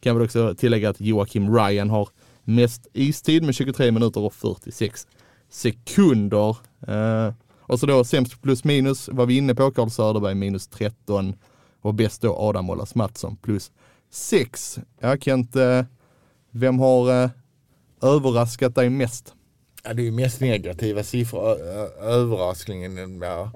[0.00, 2.08] Kan väl också tillägga att Joakim Ryan har
[2.42, 5.06] mest istid med 23 minuter och 46
[5.50, 6.56] sekunder.
[6.88, 7.32] Eh,
[7.66, 11.34] och så då sämst plus minus var vi inne på, Carl Söderberg minus 13
[11.80, 13.72] och bäst då Adam Ollas Mattsson plus
[14.10, 14.78] 6.
[15.00, 15.84] Ja Kent, eh,
[16.50, 17.30] vem har eh,
[18.02, 19.34] överraskat dig mest?
[19.84, 21.60] Ja, det är ju mest negativa siffror.
[22.00, 23.50] Överraskningen, ja.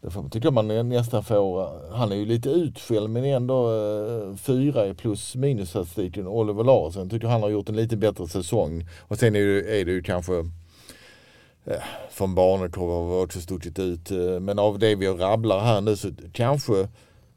[0.00, 1.62] Det får, tycker man nästan får.
[1.62, 6.26] Eh, han är ju lite utskälld men ändå eh, fyra i plus minus statistiken.
[6.26, 8.88] Oliver Larsson tycker han har gjort en lite bättre säsong.
[9.00, 10.32] Och sen är det, är det ju kanske
[11.66, 14.10] Eh, från Barnekorv har vi också stuckit ut.
[14.10, 16.88] Eh, men av det vi rabblar här nu så kanske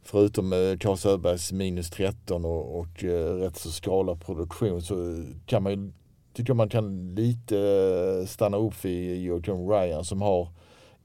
[0.03, 3.03] förutom Karl Carl Söderbergs minus 13 och, och
[3.39, 5.91] rätt så skala produktion så kan man ju
[6.33, 10.47] tycker man kan lite stanna upp vid Joakim Ryan som har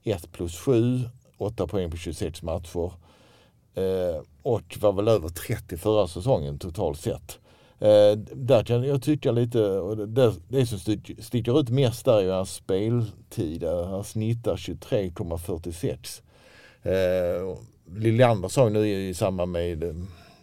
[0.05, 1.01] 1 plus 7,
[1.39, 2.93] 8 poäng på 26 matcher.
[3.75, 7.39] Eh, och var väl över 30 förra säsongen totalt sett.
[7.79, 10.79] Eh, där kan jag tycka lite, och det, det, som
[11.19, 13.65] sticker ut mest där är ju hans speltid.
[13.65, 16.23] Han snittar 23,46.
[16.83, 17.59] Eh,
[17.97, 19.95] Liljander sa ju nu i samband med, eh,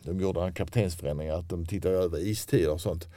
[0.03, 3.07] de gjorde en kaptensförändring, att de tittar över istider och sånt.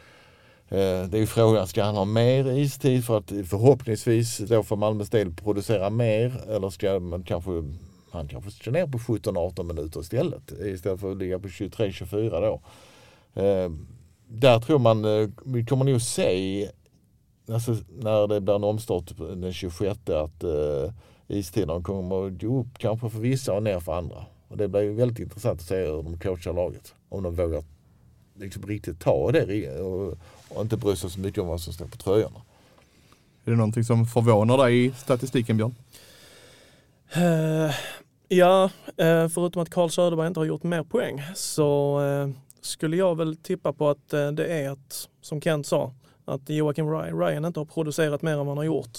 [0.68, 4.76] Eh, Det är ju frågan, ska han ha mer istid för att förhoppningsvis då för
[4.76, 7.50] Malmös del producera mer eller ska man kanske
[8.10, 12.60] han kanske ska ner på 17-18 minuter istället istället för att ligga på 23-24 då.
[13.42, 13.70] Eh,
[14.36, 16.70] där tror man, eh, vi kommer nog se
[17.48, 20.92] alltså, när det blir en omstart den 26 att eh,
[21.28, 24.24] istiderna kommer att gå upp kanske för vissa och ner för andra.
[24.48, 26.94] Och det blir ju väldigt intressant att se hur de coachar laget.
[27.08, 27.64] Om de vågar
[28.34, 30.18] liksom riktigt ta det och,
[30.48, 32.42] och inte bry sig så mycket om vad som står på tröjorna.
[33.44, 35.74] Är det någonting som förvånar dig i statistiken Björn?
[37.12, 37.74] Eh,
[38.28, 42.28] ja, eh, förutom att Carl Söderberg inte har gjort mer poäng så eh,
[42.64, 45.92] skulle jag väl tippa på att eh, det är att, som Kent sa,
[46.24, 48.98] att Joakim Ryan, Ryan inte har producerat mer än vad han har gjort.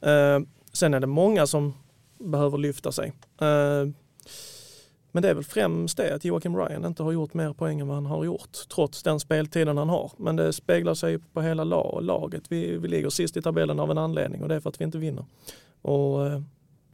[0.00, 0.40] Eh,
[0.72, 1.74] sen är det många som
[2.18, 3.12] behöver lyfta sig.
[3.40, 3.88] Eh,
[5.12, 7.88] men det är väl främst det att Joakim Ryan inte har gjort mer poäng än
[7.88, 10.12] vad han har gjort trots den speltiden han har.
[10.16, 11.64] Men det speglar sig på hela
[12.00, 12.42] laget.
[12.48, 14.84] Vi, vi ligger sist i tabellen av en anledning och det är för att vi
[14.84, 15.24] inte vinner.
[15.82, 16.40] Och eh,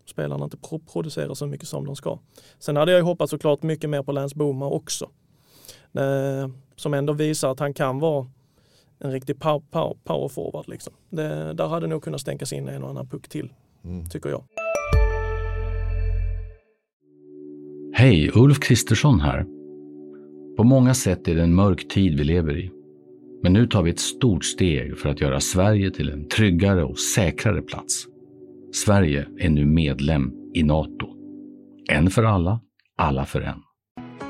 [0.06, 0.56] spelarna inte
[0.92, 2.18] producerar så mycket som de ska.
[2.58, 5.10] Sen hade jag ju hoppats såklart mycket mer på Lance Boma också.
[5.94, 8.26] Eh, som ändå visar att han kan vara
[8.98, 10.68] en riktig pow, pow, power forward.
[10.68, 10.92] Liksom.
[11.10, 13.52] Det, där hade nog kunnat stänkas in en och annan puck till,
[14.10, 14.44] tycker jag.
[17.94, 19.46] Hej, Ulf Kristersson här.
[20.56, 22.70] På många sätt är det en mörk tid vi lever i.
[23.42, 26.98] Men nu tar vi ett stort steg för att göra Sverige till en tryggare och
[26.98, 28.06] säkrare plats.
[28.72, 31.06] Sverige är nu medlem i Nato.
[31.90, 32.60] En för alla,
[32.96, 33.62] alla för en.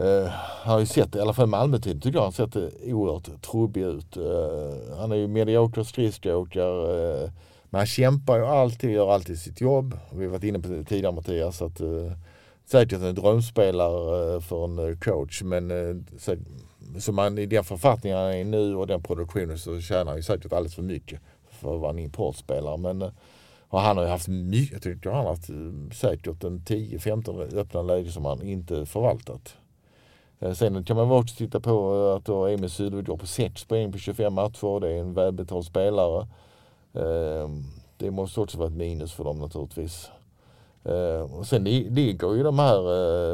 [0.00, 0.28] Uh,
[0.62, 4.16] han har ju sett, i alla fall Malmötiden tycker jag, han sett oerhört trubbig ut.
[4.16, 7.30] Uh, han är ju medioker skridskoåkare eh, Uh,
[7.70, 9.98] men han kämpar ju alltid, gör alltid sitt jobb.
[10.12, 12.12] Vi har varit inne på det tidigare Mattias att uh,
[12.64, 16.36] säkert en drömspelare för en coach men uh, så,
[16.98, 20.16] så man, i den författningen han är i nu och den produktionen så tjänar han
[20.16, 22.76] ju säkert alldeles för mycket för att vara en importspelare.
[22.76, 23.10] Men
[23.68, 25.50] och han har ju haft mycket, jag tycker han har haft
[26.00, 29.56] säkert en 10-15 öppna lägen som han inte förvaltat.
[30.40, 33.64] Eh, sen kan man också titta på eh, att då Emil Sydved går på 6
[33.64, 34.80] poäng på 25 matcher.
[34.80, 36.26] Det är en välbetald spelare.
[36.94, 37.64] Ehm,
[37.96, 40.10] det måste också vara ett minus för dem naturligtvis.
[40.84, 42.78] Ehm, och sen ligger ju de här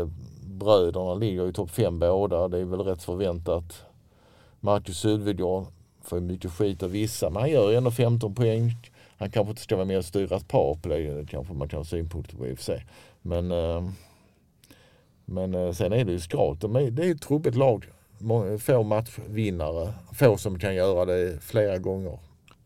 [0.01, 0.09] eh,
[0.45, 2.49] bröderna ligger i topp 5 båda.
[2.49, 3.83] Det är väl rätt förväntat.
[4.61, 5.67] Marcus Sydvedjord
[6.03, 8.77] får ju mycket skit av vissa men han gör ju ändå 15 poäng.
[9.19, 11.15] Han kanske inte ska vara med och styra ett par på det.
[11.15, 12.87] Det kanske man kan ha synpunkter på i och för sig.
[13.23, 13.93] Men, ehm,
[15.25, 16.61] men eh, sen är det ju skralt.
[16.61, 17.87] De är, det är ett trubbigt lag.
[18.59, 19.95] Få matchvinnare.
[20.13, 22.19] Få som kan göra det flera gånger.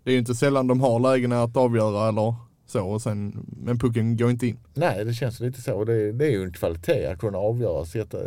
[0.04, 2.34] Det är ju inte sällan de har lägena att avgöra eller
[2.66, 4.58] så, och sen, men pucken går inte in.
[4.74, 5.84] Nej, det känns lite så.
[5.84, 7.84] Det, det är ju en kvalitet att kunna avgöra.
[7.84, 8.18] Sätta,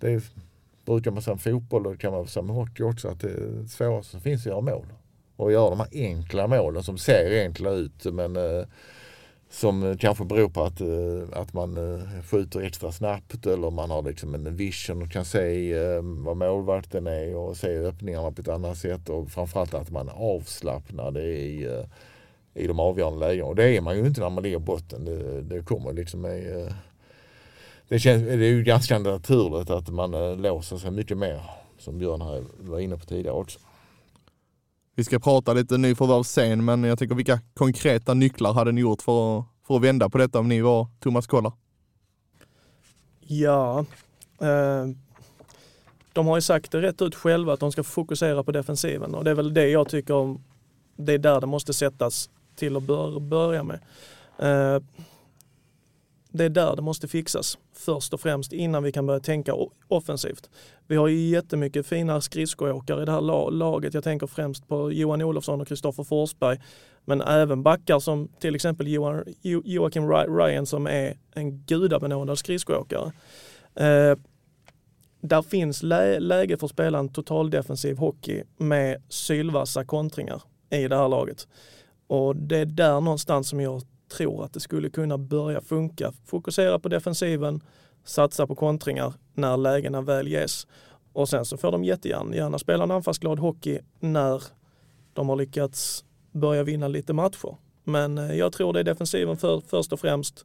[0.00, 0.22] det är,
[0.84, 3.68] brukar man säga om fotboll och det kan man säga med hockey också att det
[3.68, 4.86] svåraste som finns är att göra mål.
[5.36, 8.64] Och göra de här enkla målen som ser enkla ut men eh,
[9.54, 14.02] som kanske beror på att, eh, att man eh, skjuter extra snabbt eller man har
[14.02, 18.48] liksom en vision och kan se eh, vad målvakten är och se öppningarna på ett
[18.48, 21.68] annat sätt och framförallt att man är avslappnad i,
[22.54, 23.48] i de avgörande lägena.
[23.48, 25.04] Och det är man ju inte när man ligger i botten.
[25.04, 26.68] Det, det kommer liksom i,
[27.88, 31.42] det, känns, det är ju ganska naturligt att man låser sig mycket mer
[31.78, 33.58] som Björn här var inne på tidigare också.
[34.94, 39.02] Vi ska prata lite nyförvärv sen, men jag tänker vilka konkreta nycklar hade ni gjort
[39.02, 41.52] för att, för att vända på detta om ni var Thomas Kollar?
[43.20, 43.84] Ja,
[44.40, 44.86] eh,
[46.12, 49.24] de har ju sagt det rätt ut själva att de ska fokusera på defensiven och
[49.24, 50.44] det är väl det jag tycker om,
[50.96, 53.80] det är där det måste sättas till att bör, börja med.
[54.38, 54.82] Eh,
[56.34, 59.54] det är där det måste fixas först och främst innan vi kan börja tänka
[59.88, 60.50] offensivt.
[60.86, 63.94] Vi har ju jättemycket fina skridskoåkare i det här laget.
[63.94, 66.60] Jag tänker främst på Johan Olofsson och Kristoffer Forsberg.
[67.04, 73.12] Men även backar som till exempel Johan, jo, Joakim Ryan som är en gudabenådad skridskoåkare.
[73.74, 74.18] Eh,
[75.20, 80.96] där finns lä- läge för att spela en totaldefensiv hockey med sylvassa kontringar i det
[80.96, 81.48] här laget.
[82.06, 86.12] Och det är där någonstans som jag tror att det skulle kunna börja funka.
[86.26, 87.60] Fokusera på defensiven,
[88.04, 90.66] satsa på kontringar när lägena väl ges.
[91.12, 94.42] Och sen så får de jättegärna gärna spela en anfallsglad hockey när
[95.12, 97.56] de har lyckats börja vinna lite matcher.
[97.84, 100.44] Men eh, jag tror det är defensiven för, först och främst.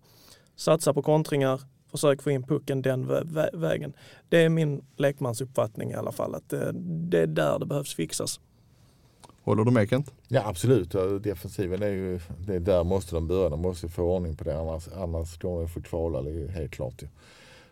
[0.56, 3.94] Satsa på kontringar, försök få in pucken den vä- vägen.
[4.30, 6.72] Det är min lekmansuppfattning i alla fall, att det,
[7.10, 8.40] det är där det behövs fixas.
[9.44, 10.12] Håller du med Kent?
[10.28, 13.50] Ja absolut, defensiven är ju, det är där måste de börja.
[13.50, 16.72] De måste få ordning på det annars, annars kommer de få kvala, det är helt
[16.72, 17.02] klart.
[17.02, 17.08] Ju.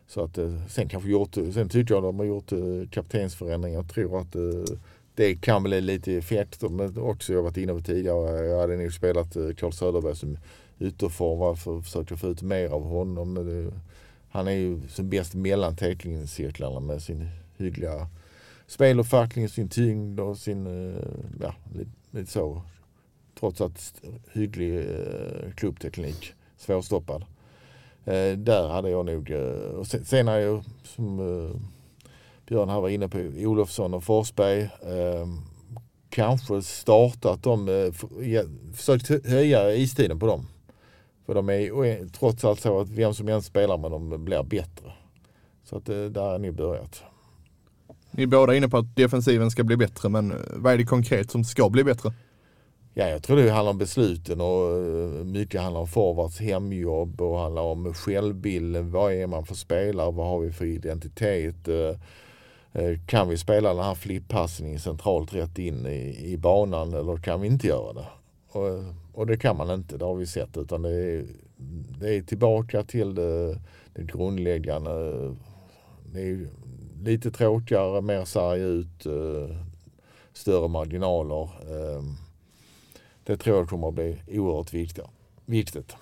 [0.07, 3.77] Så att, eh, sen, kanske gjort, sen tycker jag de har gjort eh, kaptensförändringar.
[3.77, 4.77] Jag tror att eh,
[5.15, 6.61] det kan bli lite effekt.
[6.61, 10.37] Men också, jag har varit inne på tidigare, jag hade nog spelat Carl Söderberg som
[10.79, 13.71] ytterforward för att försöka få ut mer av honom.
[14.29, 18.07] Han är ju som bäst mellan täckningscirklarna med sin hyggliga
[18.67, 21.01] speluppfattning, sin tyngd och sin, eh,
[21.41, 22.61] ja, lite, lite så.
[23.39, 24.01] Trots att
[24.33, 27.25] hygglig eh, klubbteknik, svårstoppad.
[28.05, 31.61] Eh, där hade jag nog, eh, och sen, sen har jag som eh,
[32.47, 34.61] Björn här var inne på, Olofsson och Forsberg.
[34.61, 35.27] Eh,
[36.09, 37.93] kanske startat dem, eh,
[38.73, 40.47] försökt höja istiden på dem.
[41.25, 44.91] För de är trots allt så att vem som än spelar med dem blir bättre.
[45.63, 47.03] Så att eh, där har ni börjat.
[48.17, 50.83] Ni är båda inne på att defensiven ska bli bättre, men eh, vad är det
[50.85, 52.13] konkret som ska bli bättre?
[52.93, 57.39] Ja, jag tror det handlar om besluten och eh, mycket handlar om forwards hemjobb och
[57.39, 58.91] handlar om självbilden.
[58.91, 60.11] Vad är man för spelare?
[60.11, 61.67] Vad har vi för identitet?
[61.67, 67.41] Eh, kan vi spela den här flippassningen centralt rätt in i, i banan eller kan
[67.41, 68.07] vi inte göra det?
[68.51, 70.57] Och, och det kan man inte, det har vi sett.
[70.57, 71.25] Utan det är,
[71.99, 73.59] det är tillbaka till det,
[73.93, 74.91] det grundläggande.
[76.13, 76.47] Det är
[77.03, 79.57] lite tråkigare, mer sarg ut, eh,
[80.33, 81.43] större marginaler.
[81.43, 82.03] Eh,
[83.23, 85.05] det tror jag kommer att bli oerhört viktigt.
[85.45, 85.95] viktigt.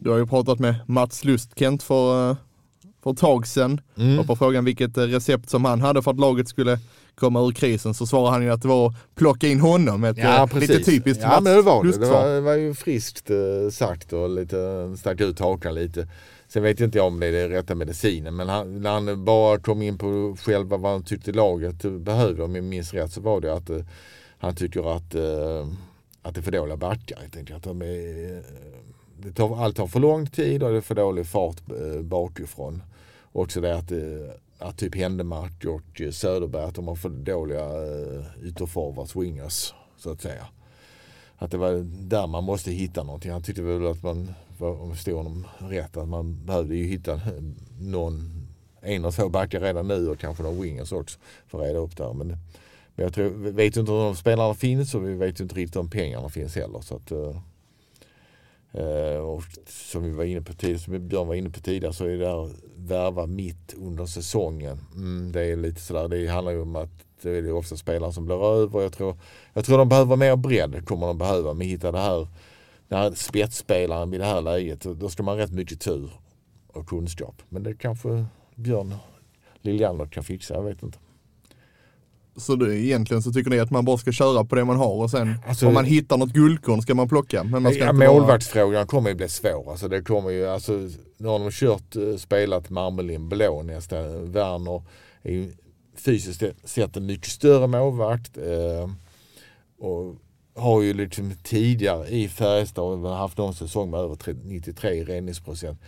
[0.00, 2.36] Du har ju pratat med Mats Lustkent för, eh,
[3.08, 3.80] för ett tag sedan.
[3.96, 4.18] Mm.
[4.18, 6.78] Och på frågan vilket eh, recept som han hade för att laget skulle
[7.14, 10.04] komma ur krisen så svarade han ju att det var att plocka in honom.
[10.04, 11.98] Ett eh, lite typiskt Ja men det var det.
[11.98, 14.56] Det var, det var ju friskt eh, sagt och lite,
[14.98, 16.08] stack ut hakan lite.
[16.48, 19.58] Sen vet inte jag om det är det rätta medicinen men han, när han bara
[19.58, 23.40] kom in på själva vad han tyckte laget behövde om jag minns rätt så var
[23.40, 23.70] det att
[24.38, 25.14] han tycker att,
[26.22, 27.18] att det är för dåliga backar.
[27.22, 28.42] Jag tänker att de är,
[29.22, 32.82] det tar, allt tar för lång tid och det är för dålig fart eh, bakifrån.
[33.38, 33.98] Också det att, eh,
[34.58, 40.22] att typ Händemark och Söderberg att de har för dåliga eh, ytterforwards, wingers så att
[40.22, 40.46] säga.
[41.36, 41.72] Att det var
[42.08, 43.32] där man måste hitta någonting.
[43.32, 47.20] Han tyckte väl att man, om jag förstod honom rätt, att man behövde ju hitta
[47.80, 48.46] någon,
[48.80, 51.96] en och två backar redan nu och kanske någon wingers också för att reda upp
[51.96, 52.12] där.
[52.12, 52.28] Men,
[52.94, 55.42] men jag tror, vi vet ju inte om de spelarna finns och vi vet ju
[55.42, 56.80] inte riktigt om pengarna finns heller.
[56.80, 57.40] Så att, eh,
[58.72, 62.04] Eh, och som vi var inne på tidigare, som Björn var inne på tidigare så
[62.04, 64.78] är det där värva mitt under säsongen.
[64.94, 66.90] Mm, det är lite sådär, det handlar ju om att
[67.22, 68.80] det är ofta spelare som blir över.
[68.82, 69.16] Jag tror,
[69.52, 71.54] jag tror de behöver mer bredd, kommer de behöva.
[71.54, 72.28] Men hitta det här,
[72.88, 76.10] den här spetsspelaren i det här läget, då ska man ha rätt mycket tur
[76.66, 77.42] och kunskap.
[77.48, 78.94] Men det kanske Björn
[79.60, 80.98] Liljander kan fixa, jag vet inte.
[82.38, 84.94] Så det, egentligen så tycker ni att man bara ska köra på det man har
[84.94, 87.44] och sen Alltså- om man hittar något guldkorn ska man plocka.
[87.44, 89.70] Men man ska Ja, inte bara- målvaktsfrågan kommer ju bli svår.
[89.70, 90.72] Alltså det kommer ju, alltså,
[91.18, 94.32] nu har de kört, eh, spelat Marmelin blå nästan.
[94.32, 94.82] Werner
[95.22, 95.52] är ju
[95.96, 98.36] fysiskt sett en mycket större målvakt.
[98.38, 98.90] Eh,
[99.86, 100.16] och
[100.56, 105.80] har ju liksom tidigare i Färjestad haft någon säsong med över 30 93 i räddningsprocent.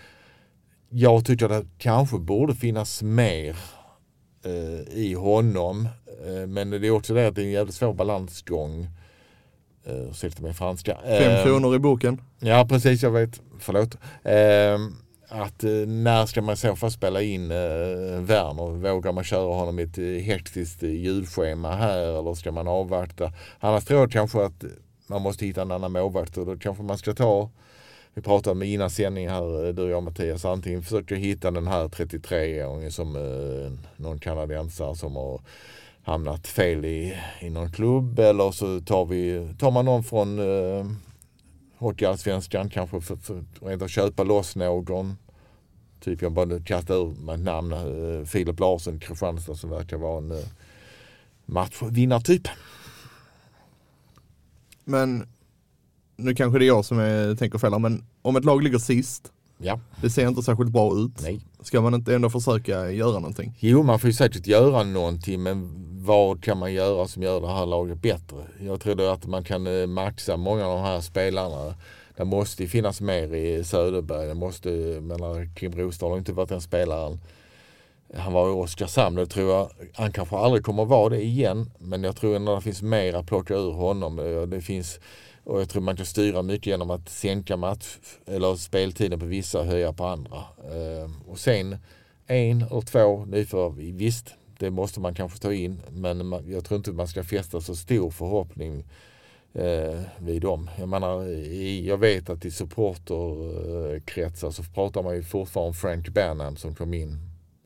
[0.93, 3.57] Jag tycker att det kanske borde finnas mer
[4.91, 5.89] i honom.
[6.27, 8.89] Eh, men det är också det att det är en jävligt svår balansgång.
[9.89, 10.99] Uh, Ursäkta mig franska.
[11.05, 12.21] Fem Eh, kronor i boken.
[12.39, 13.41] Ja precis, jag vet.
[13.59, 13.97] Förlåt.
[15.33, 17.57] Att eh, när ska man i så fall spela in eh,
[18.21, 18.91] Werner?
[18.93, 23.33] Vågar man köra honom i ett eh, hektiskt eh, julschema här eller ska man avvakta?
[23.59, 24.65] Annars tror jag kanske att
[25.07, 27.51] man måste hitta en annan målvakt och då kanske man ska ta
[28.15, 31.67] vi pratade med innan sändning här, eh, du och jag Mattias, antingen försöker hitta den
[31.67, 35.41] här 33-åringen som eh, någon kanadensare som har
[36.03, 40.87] hamnat fel i, i någon klubb eller så tar, vi, tar man någon från eh,
[41.79, 45.17] Hockeyallsvenskan kanske för, för, för att köpa loss någon.
[46.01, 47.73] Typ jag bara kastar ur mig ett namn.
[47.73, 50.47] Eh, Filip Larsson, Kristianstad som verkar vara en eh,
[51.47, 52.49] matchvinnartyp.
[54.85, 55.27] Men
[56.21, 58.79] nu kanske det är jag som är, tänker fel här, men om ett lag ligger
[58.79, 61.23] sist, Ja, det ser inte särskilt bra ut.
[61.23, 61.41] nej.
[61.63, 63.57] Ska man inte ändå försöka göra någonting?
[63.61, 65.71] Jo, man får ju säkert göra någonting men
[66.05, 68.37] vad kan man göra som gör det här laget bättre?
[68.61, 71.75] Jag tror att man kan eh, maxa många av de här spelarna.
[72.17, 74.27] Det måste ju finnas mer i Söderberg.
[74.27, 74.69] Det måste,
[75.01, 77.21] menar, Kim Rostad har inte varit den spelaren.
[78.17, 79.71] Han var i Oskarshamn, det tror jag.
[79.95, 81.71] Han kanske aldrig kommer vara det igen.
[81.79, 84.19] Men jag tror ändå att det finns mer att plocka ur honom.
[84.19, 85.01] Eh, Det finns,
[85.45, 89.61] och jag tror man kan styra mycket genom att sänka match eller speltiden på vissa
[89.61, 90.37] och höja på andra.
[90.59, 91.77] Eh, Och sen
[92.27, 96.93] en eller två nyförvärv, visst det måste man kanske ta in men jag tror inte
[96.93, 98.85] man ska fästa så stor förhoppning
[99.55, 100.71] eh, vid dem.
[100.79, 101.23] Jag menar,
[101.85, 106.95] jag vet att i supporterkretsar så pratar man ju fortfarande om Frank Bernham som kom
[106.95, 107.19] in,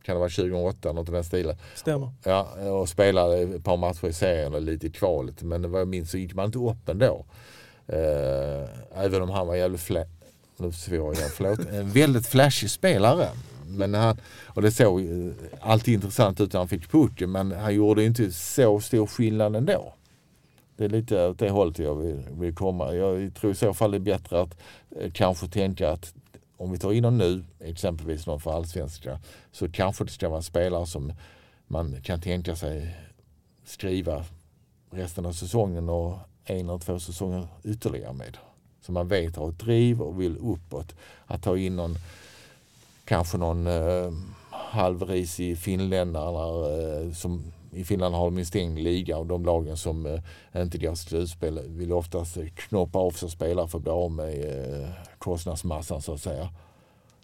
[0.02, 1.56] kan det vara 2008, något i den stilen.
[1.74, 2.12] Stämmer.
[2.24, 5.42] Ja, och spelade ett par matcher i serien och lite i kvalet.
[5.42, 7.24] Men vad jag minns så gick man inte upp ändå.
[7.88, 8.68] Eh,
[9.04, 10.06] även om han var jävligt fla-
[10.56, 11.58] nu svor jag igen, förlåt.
[11.58, 13.28] En väldigt flashig spelare.
[13.66, 17.74] Men han, och det såg eh, alltid intressant ut när han fick pucken men han
[17.74, 19.94] gjorde inte så stor skillnad ändå.
[20.76, 22.94] Det är lite åt det hållet jag vill, vill komma.
[22.94, 24.56] Jag tror i så fall det är bättre att
[25.00, 26.14] eh, kanske tänka att
[26.56, 29.18] om vi tar in honom nu, exempelvis någon för allsvenska,
[29.52, 31.12] så kanske det ska vara en spelare som
[31.66, 32.96] man kan tänka sig
[33.64, 34.24] skriva
[34.90, 38.36] resten av säsongen och en eller två säsonger ytterligare med.
[38.80, 40.94] Så man vet har ett driv och vill uppåt.
[41.26, 41.96] Att ta in någon,
[43.04, 44.12] kanske någon eh,
[44.50, 47.42] halvrisig finländare eh, som
[47.74, 50.96] i Finland har de en stängd liga och de lagen som eh, inte går till
[50.96, 54.44] slutspel vill oftast eh, knoppa av sig spelare för att bli av med
[54.82, 54.88] eh,
[55.18, 56.48] kostnadsmassan så att säga.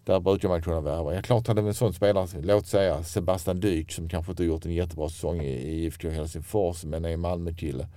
[0.05, 1.15] Där brukar man kunna värva.
[1.15, 4.75] Ja, klart hade en sån spelare, låt säga Sebastian Dyk som kanske inte gjort en
[4.75, 7.89] jättebra säsong i i IFK Helsingfors men är en Malmö-kille.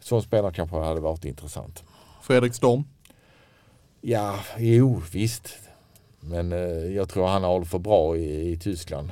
[0.00, 1.84] Sån spelare kanske hade varit intressant.
[2.22, 2.84] Fredrik Storm.
[4.00, 5.58] Ja, jo visst.
[6.20, 9.10] Men eh, jag tror han har hållit för bra i, i Tyskland.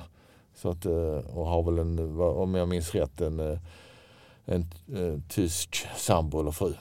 [0.55, 3.59] Så att, eh, och har väl en, om jag minns rätt, en, eh,
[4.45, 4.61] en,
[4.97, 6.75] eh, tysk sambo eller fru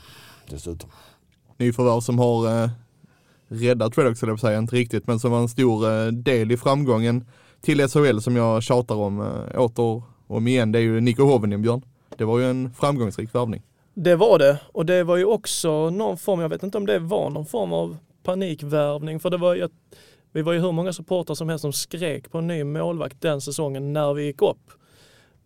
[0.49, 0.89] dessutom.
[1.57, 2.69] Nyförvärv som har eh,
[3.47, 6.57] räddat Redox, eller jag säga, inte riktigt, men som var en stor eh, del i
[6.57, 7.25] framgången
[7.61, 10.71] till SHL som jag tjatar om eh, åter och om igen.
[10.71, 11.81] Det är ju Nico Hovinen, Björn.
[12.17, 13.63] Det var ju en framgångsrik värvning.
[13.99, 16.99] Det var det och det var ju också någon form, jag vet inte om det
[16.99, 19.69] var någon form av panikvärvning för det var ju,
[20.31, 23.41] vi var ju hur många supportrar som helst som skrek på en ny målvakt den
[23.41, 24.71] säsongen när vi gick upp.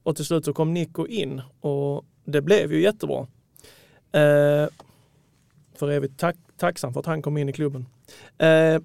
[0.04, 3.28] Och till slut så kom Nico in och det blev ju jättebra.
[4.12, 4.68] Eh,
[5.76, 7.86] för evigt tack, tacksam för att han kom in i klubben.
[8.38, 8.82] Eh,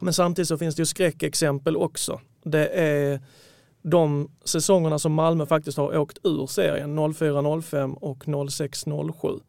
[0.00, 2.20] men samtidigt så finns det ju skräckexempel också.
[2.42, 3.20] Det är
[3.90, 9.40] de säsongerna som Malmö faktiskt har åkt ur serien, 04-05 och 06-07.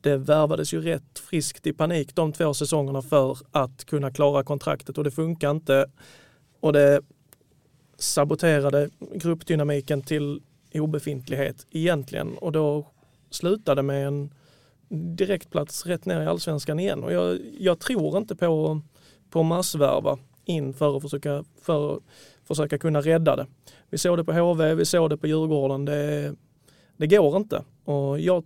[0.00, 4.98] Det värvades ju rätt friskt i panik de två säsongerna för att kunna klara kontraktet
[4.98, 5.86] och det funkar inte.
[6.60, 7.00] Och det
[7.98, 10.42] saboterade gruppdynamiken till
[10.74, 12.86] obefintlighet egentligen och då
[13.30, 14.34] slutade med en
[15.16, 17.04] direktplats rätt ner i allsvenskan igen.
[17.04, 18.80] Och jag, jag tror inte på,
[19.30, 22.00] på massvärva in för att försöka, för
[22.50, 23.46] försöka kunna rädda det.
[23.90, 25.84] Vi såg det på HV, vi såg det på Djurgården.
[25.84, 26.34] Det,
[26.96, 27.64] det går inte.
[27.84, 28.44] Och jag,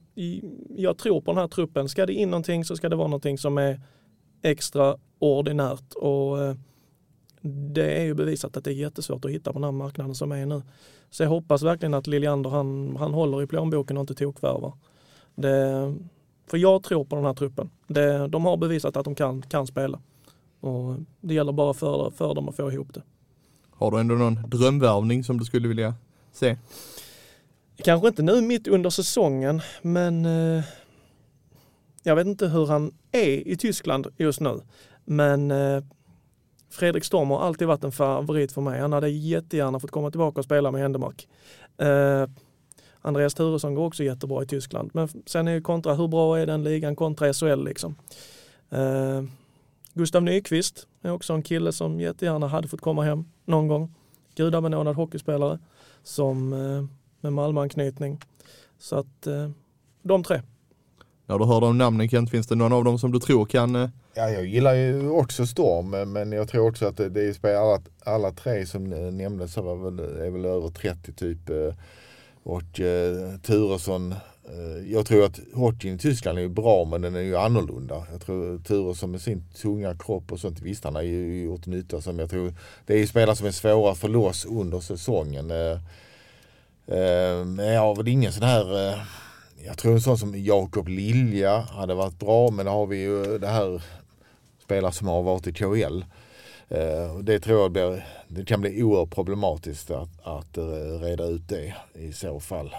[0.76, 1.88] jag tror på den här truppen.
[1.88, 3.80] Ska det in någonting så ska det vara någonting som är
[4.42, 5.92] extraordinärt.
[5.94, 6.54] Och eh,
[7.40, 10.32] det är ju bevisat att det är jättesvårt att hitta på den här marknaden som
[10.32, 10.62] är nu.
[11.10, 14.72] Så jag hoppas verkligen att Liljander han, han håller i plånboken och inte tokvärvar.
[15.34, 15.94] Det,
[16.46, 17.70] för jag tror på den här truppen.
[17.86, 20.00] Det, de har bevisat att de kan, kan spela.
[20.60, 23.02] Och det gäller bara för, för dem att få ihop det.
[23.76, 25.94] Har du ändå någon drömvärvning som du skulle vilja
[26.32, 26.56] se?
[27.76, 30.64] Kanske inte nu mitt under säsongen, men eh,
[32.02, 34.60] jag vet inte hur han är i Tyskland just nu.
[35.04, 35.84] Men eh,
[36.70, 38.80] Fredrik Storm har alltid varit en favorit för mig.
[38.80, 41.28] Han hade jättegärna fått komma tillbaka och spela med Händemark.
[41.78, 42.28] Eh,
[43.00, 44.90] Andreas Turesson går också jättebra i Tyskland.
[44.94, 47.94] Men sen är ju kontra, hur bra är den ligan kontra SHL liksom?
[48.70, 49.22] Eh,
[49.96, 53.94] Gustav Nyqvist är också en kille som jättegärna hade fått komma hem någon gång.
[54.34, 55.58] Gudabenådad hockeyspelare
[56.02, 56.84] som eh,
[57.20, 58.20] med Malmöanknytning.
[58.78, 59.50] Så att eh,
[60.02, 60.42] de tre.
[61.26, 63.76] När du hör de namnen Kent, finns det någon av dem som du tror kan
[63.76, 67.58] eh, Ja, jag gillar ju också Storm men jag tror också att det, är spelare,
[67.58, 68.84] alla, alla tre som
[69.16, 71.50] nämndes väl, är väl över 30 typ.
[72.42, 74.14] Och eh, Turesson,
[74.48, 78.06] Eh, jag tror att hockeyn i Tyskland är bra men den är ju annorlunda.
[78.12, 82.00] Jag tror Turesson med sin tunga kropp och sånt, visst han har ju gjort nytta
[82.00, 82.54] som jag tror,
[82.86, 85.50] det är ju spelare som är svåra att få loss under säsongen.
[85.50, 85.78] Eh,
[86.98, 88.98] eh, men jag har väl ingen sån här
[89.66, 93.38] jag tror en sån som Jakob Lilja hade varit bra men då har vi ju
[93.38, 93.82] det här
[94.64, 96.04] spelare som har varit i KL.
[97.22, 100.58] Det tror jag blir, det kan bli oerhört problematiskt att, att
[101.00, 102.74] reda ut det i så fall.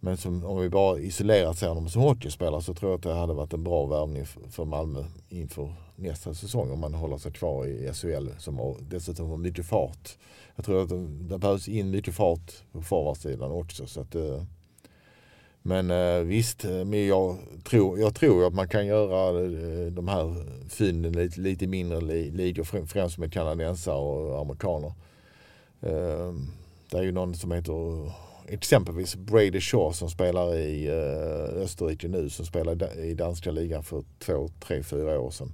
[0.00, 3.14] Men som, om vi bara isolerat ser honom som hockeyspelare så tror jag att det
[3.14, 7.66] hade varit en bra värvning för, Malmö inför nästa säsong om man håller sig kvar
[7.66, 10.16] i SHL som har, dessutom har mycket fart.
[10.56, 13.86] Jag tror att det, det behövs in mycket fart på forwardsidan också.
[13.86, 14.42] Så att, eh,
[15.62, 19.32] men eh, visst, eh, men jag tror, jag tror att man kan göra
[19.90, 24.92] de här fynden lite, lite mindre ligor, främst med kanadensare och amerikaner.
[25.80, 26.46] Ehm,
[26.90, 28.12] det är ju någon som heter
[28.50, 34.04] exempelvis Brady Shaw som spelar i eh, Österrike nu som spelade i danska ligan för
[34.18, 35.52] två, tre, fyra år sedan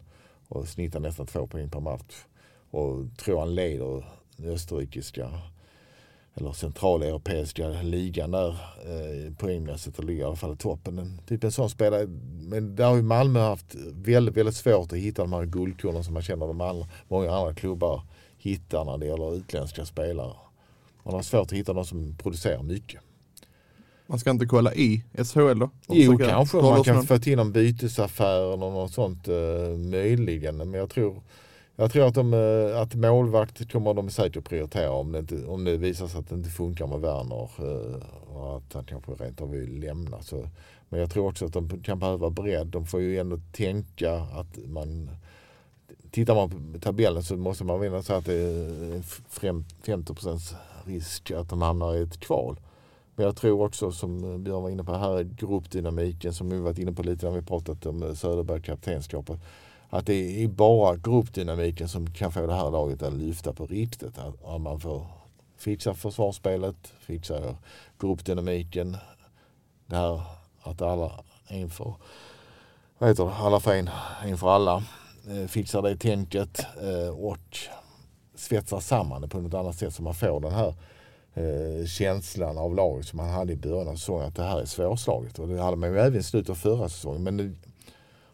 [0.49, 2.25] och snittar nästan två poäng per match.
[2.71, 4.05] Och tror han leder
[4.37, 5.31] den österrikiska
[6.35, 10.99] eller centraleuropeiska ligan där eh, poängmässigt och ligger i alla fall i toppen.
[10.99, 12.07] En, typ en sån spelare.
[12.41, 16.15] Men där har ju Malmö haft väldigt, väldigt svårt att hitta de här guldkornen som
[16.15, 18.03] man känner de andra, många andra klubbar
[18.39, 20.33] hittar när det gäller utländska spelare.
[21.07, 23.01] Man har svårt att hitta de som producerar mycket.
[24.07, 25.71] Man ska inte kolla i SHL då?
[25.89, 27.07] Jo, kanske man kan någon?
[27.07, 30.57] få till någon bytesaffär eller något sånt eh, möjligen.
[30.57, 31.23] Men jag tror,
[31.77, 35.65] jag tror att, de, eh, att målvakt kommer de säkert prioritera om det, inte, om
[35.65, 39.41] det visar sig att det inte funkar med Werner eh, och att han kanske rent
[39.41, 40.23] av vill lämna.
[40.23, 40.49] Så,
[40.89, 42.67] men jag tror också att de kan behöva bredd.
[42.67, 45.11] De får ju ändå tänka att man
[46.11, 50.55] Tittar man på tabellen så måste man ändå säga att det är en fem- 50%
[50.87, 52.61] risk att de hamnar i ett kval.
[53.15, 56.93] Men jag tror också som Björn var inne på här, gruppdynamiken som vi varit inne
[56.93, 59.41] på lite när vi pratat om Söderberg kaptenskapet.
[59.89, 64.19] Att det är bara gruppdynamiken som kan få det här laget att lyfta på riktigt.
[64.19, 65.07] Att man får
[65.57, 67.57] fixa försvarsspelet, fixa
[67.99, 68.97] gruppdynamiken.
[69.87, 70.23] Det här
[70.63, 71.13] att alla,
[71.49, 71.95] en för,
[72.99, 73.91] vad heter det, alla för en,
[74.23, 74.83] en för alla.
[75.29, 77.59] Eh, fixar det tänket eh, och
[78.37, 80.75] svetsar samman det på något annat sätt så man får den här
[81.35, 84.65] eh, känslan av laget som man hade i början av säsongen att det här är
[84.65, 85.39] svårslaget.
[85.39, 87.23] Och det hade man ju även i slutet av förra säsongen.
[87.23, 87.53] Men det,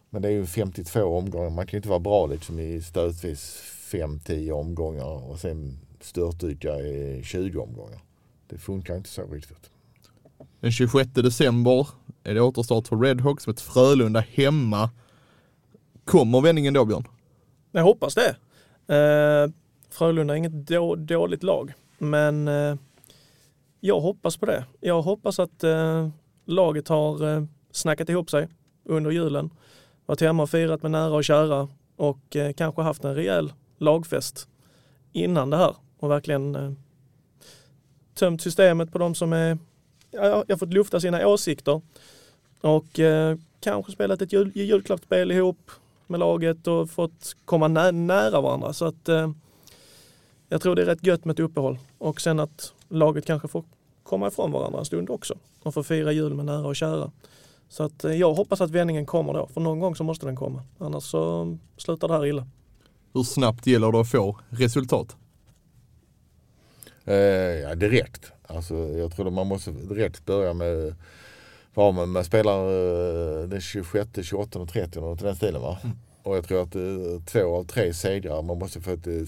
[0.09, 1.49] men det är ju 52 omgångar.
[1.49, 7.21] Man kan ju inte vara bra liksom i stötvis 5-10 omgångar och sen störtdyka i
[7.23, 7.99] 20 omgångar.
[8.47, 9.69] Det funkar inte så riktigt.
[10.59, 11.87] Den 26 december
[12.23, 14.89] är det återstart för Redhawks med ett Frölunda hemma.
[16.05, 17.07] Kommer vändningen då Björn?
[17.71, 18.35] Jag hoppas det.
[18.95, 19.51] Eh,
[19.93, 22.75] Frölunda är inget då, dåligt lag, men eh,
[23.79, 24.65] jag hoppas på det.
[24.79, 26.09] Jag hoppas att eh,
[26.45, 28.47] laget har eh, snackat ihop sig
[28.83, 29.49] under julen,
[30.05, 34.47] varit hemma och firat med nära och kära och eh, kanske haft en rejäl lagfest
[35.11, 36.71] innan det här och verkligen eh,
[38.15, 39.57] tömt systemet på de som är,
[40.11, 41.81] ja, jag har fått lufta sina åsikter
[42.61, 45.71] och eh, kanske spelat ett jul, julklappsspel ihop
[46.07, 48.73] med laget och fått komma nä nära varandra.
[48.73, 49.31] Så att eh,
[50.53, 53.63] jag tror det är rätt gött med ett uppehåll och sen att laget kanske får
[54.03, 55.33] komma ifrån varandra en stund också
[55.63, 57.11] och få fira jul med nära och kära.
[57.69, 60.35] Så att eh, jag hoppas att vändningen kommer då, för någon gång så måste den
[60.35, 60.63] komma.
[60.77, 62.47] Annars så slutar det här illa.
[63.13, 65.15] Hur snabbt gäller det att få resultat?
[67.05, 68.31] Eh, ja, direkt.
[68.47, 70.95] Alltså, jag tror att man måste direkt börja med
[71.73, 75.77] vad man, man spelar eh, den 26, 28 och 30 och den stilen va.
[76.23, 79.25] Och jag tror att eh, två av tre segrar, man måste få ett eh,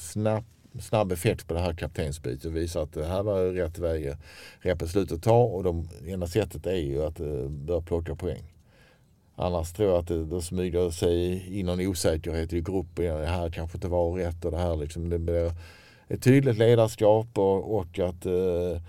[0.80, 4.13] snabb, effekt på det här kaptensbytet och visa att det här var rätt väg,
[4.59, 8.43] rätt beslut att ta och de, enda sättet är ju att eh, börja plocka poäng.
[9.36, 13.05] Annars tror jag att det, då smyger sig in någon osäkerhet i gruppen.
[13.05, 15.09] Det här kanske inte var rätt och det här liksom.
[15.09, 15.51] Det blir
[16.07, 18.82] ett tydligt ledarskap och, och att eh,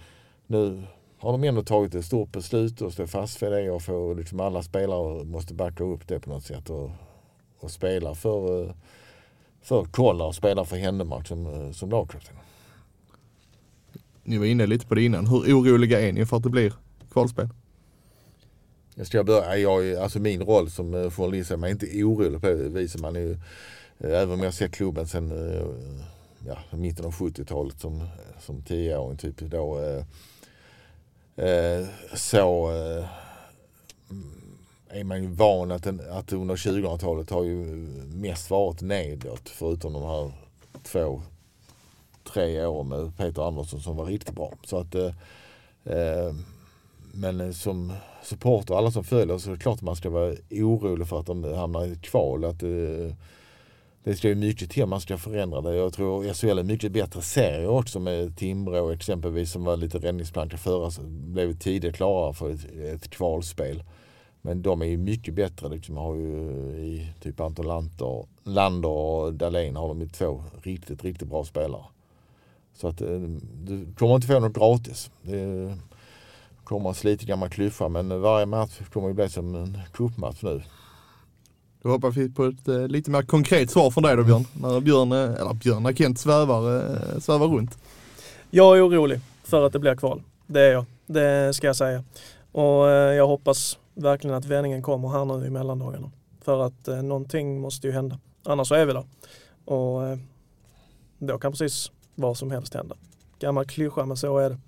[0.47, 0.82] nu
[1.18, 4.41] har de ändå tagit ett stort beslut och står fast för det och får liksom
[4.41, 6.91] alla spelare måste backa upp det på något sätt och,
[7.59, 8.74] och spela för, eh,
[9.66, 12.36] för Kolla och spela för Händemark som, eh, som lagkapten.
[14.24, 15.26] Ni var inne lite på det innan.
[15.26, 16.72] Hur oroliga är ni för att det blir
[17.12, 17.48] kvalspel?
[18.94, 22.40] Jag ska börja, jag, är- alltså min roll som eh, journalist är man inte orolig
[22.40, 23.00] på det viset.
[23.00, 23.32] Man är ju,
[23.98, 25.66] eh, även om jag ser klubben sen eh,
[26.46, 28.08] ja, mitten av 70-talet som,
[28.40, 29.78] som 10-åring typ då.
[31.36, 33.04] Eh, så eh,
[34.91, 37.64] är man ju van att, den, att under 2000-talet har ju
[38.07, 40.32] mest varit nedåt förutom de här
[40.82, 41.22] två,
[42.32, 44.53] tre åren med Peter Andersson som var riktigt bra.
[44.64, 45.12] Så att eh,
[45.84, 46.34] eh,
[47.12, 50.34] men som supporter, och alla som följer så är det klart att man ska vara
[50.51, 52.45] orolig för att de hamnar i ett kval.
[52.45, 53.14] Att, eh,
[54.05, 55.76] det ska ju mycket till man ska förändra det.
[55.76, 60.57] Jag tror SHL är mycket bättre serie också med Timrå exempelvis som var lite räddningsplanka
[60.57, 60.91] förra.
[61.09, 62.64] Blev tidigt klara för ett,
[62.95, 63.82] ett kvalspel.
[64.47, 65.68] Men de är ju mycket bättre.
[65.68, 66.28] Liksom, har ju
[66.76, 71.84] i typ Anton Lander, Lander och Dahlén har de ju två riktigt, riktigt bra spelare.
[72.74, 73.20] Så att eh,
[73.64, 75.11] du kommer inte få något gratis.
[75.22, 75.76] Det
[76.64, 80.62] kommer en sliten gammal klyscha men varje match kommer ju bli som en cupmatch nu.
[81.82, 84.44] Då hoppas vi på ett eh, lite mer konkret svar från dig då Björn.
[84.53, 87.78] När Björn, eh, eller Björn, när Kent svävar, eh, svävar runt.
[88.51, 90.22] Jag är orolig för att det blir kval.
[90.47, 90.84] Det är jag.
[91.07, 92.05] Det ska jag säga.
[92.53, 96.11] Och eh, jag hoppas verkligen att vändningen kommer här nu i mellandagarna.
[96.40, 98.18] För att eh, någonting måste ju hända.
[98.44, 99.05] Annars så är vi där.
[99.64, 100.18] Och eh,
[101.18, 102.97] då kan precis vad som helst hända.
[103.38, 104.59] Gammal klyscha men så är det.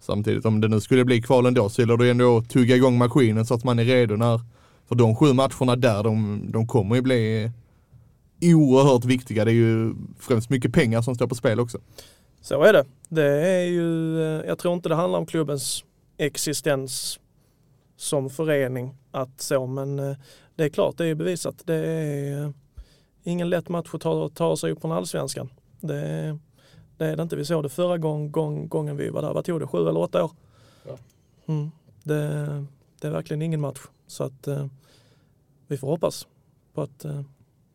[0.00, 2.98] Samtidigt om det nu skulle bli kval ändå så gäller det ändå att tugga igång
[2.98, 4.40] maskinen så att man är redo när,
[4.88, 7.50] för de sju matcherna där, de, de kommer ju bli
[8.42, 9.44] oerhört viktiga.
[9.44, 11.78] Det är ju främst mycket pengar som står på spel också.
[12.40, 12.84] Så är det.
[13.08, 15.84] Det är ju, eh, jag tror inte det handlar om klubbens
[16.18, 17.20] existens
[18.04, 20.16] som förening att så, men eh,
[20.56, 21.62] det är klart, det är bevisat.
[21.64, 22.50] Det är eh,
[23.22, 25.50] ingen lätt match att ta, ta sig upp från allsvenskan.
[25.80, 26.38] Det, är-
[26.96, 27.36] det är det inte.
[27.36, 29.34] Vi såg det förra gång, gång, gången vi var där.
[29.34, 29.66] Vad tog det?
[29.66, 30.30] Sju eller åtta år?
[30.86, 30.98] Ja.
[31.46, 31.70] Mm.
[32.02, 32.64] Det,
[33.00, 33.80] det är verkligen ingen match.
[34.06, 34.66] Så att eh,
[35.68, 36.26] vi får hoppas
[36.74, 37.20] på att eh,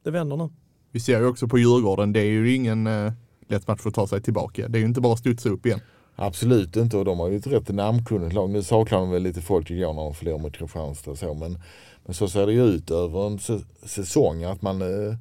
[0.03, 0.49] det vänder nu.
[0.91, 3.13] Vi ser ju också på Djurgården, det är ju ingen eh,
[3.47, 4.67] lätt match för att ta sig tillbaka.
[4.67, 5.79] Det är ju inte bara att studsa upp igen.
[6.21, 8.49] Absolut inte och de har ju ett rätt namnkunnigt lag.
[8.49, 11.57] Nu saknar de väl lite folk igår när de förlorade mot Kristianstad och så men,
[12.05, 13.39] men så ser det ju ut över en
[13.83, 15.15] säsong att man eh,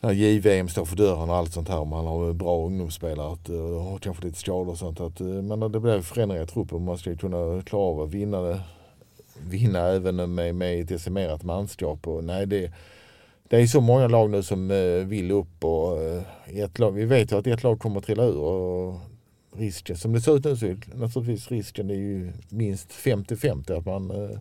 [0.00, 1.84] när JVM står för dörren och allt sånt här.
[1.84, 5.00] Man har bra ungdomsspelare att, eh, och kanske lite skador och sånt.
[5.00, 6.84] Att, eh, men det blir förändringar i truppen.
[6.84, 8.60] Man ska ju kunna klara av att vinna det.
[9.48, 12.06] Vinna även med, med ett decimerat manskap.
[12.06, 12.72] Och, nej, det,
[13.48, 14.68] det är så många lag nu som
[15.08, 15.98] vill upp och
[16.46, 18.38] ett lag, vi vet ju att ett lag kommer att trilla ur.
[18.38, 19.00] Och
[19.58, 23.86] risken, som det ser ut nu så är naturligtvis risken är ju minst 50-50 att
[23.86, 24.38] man eh,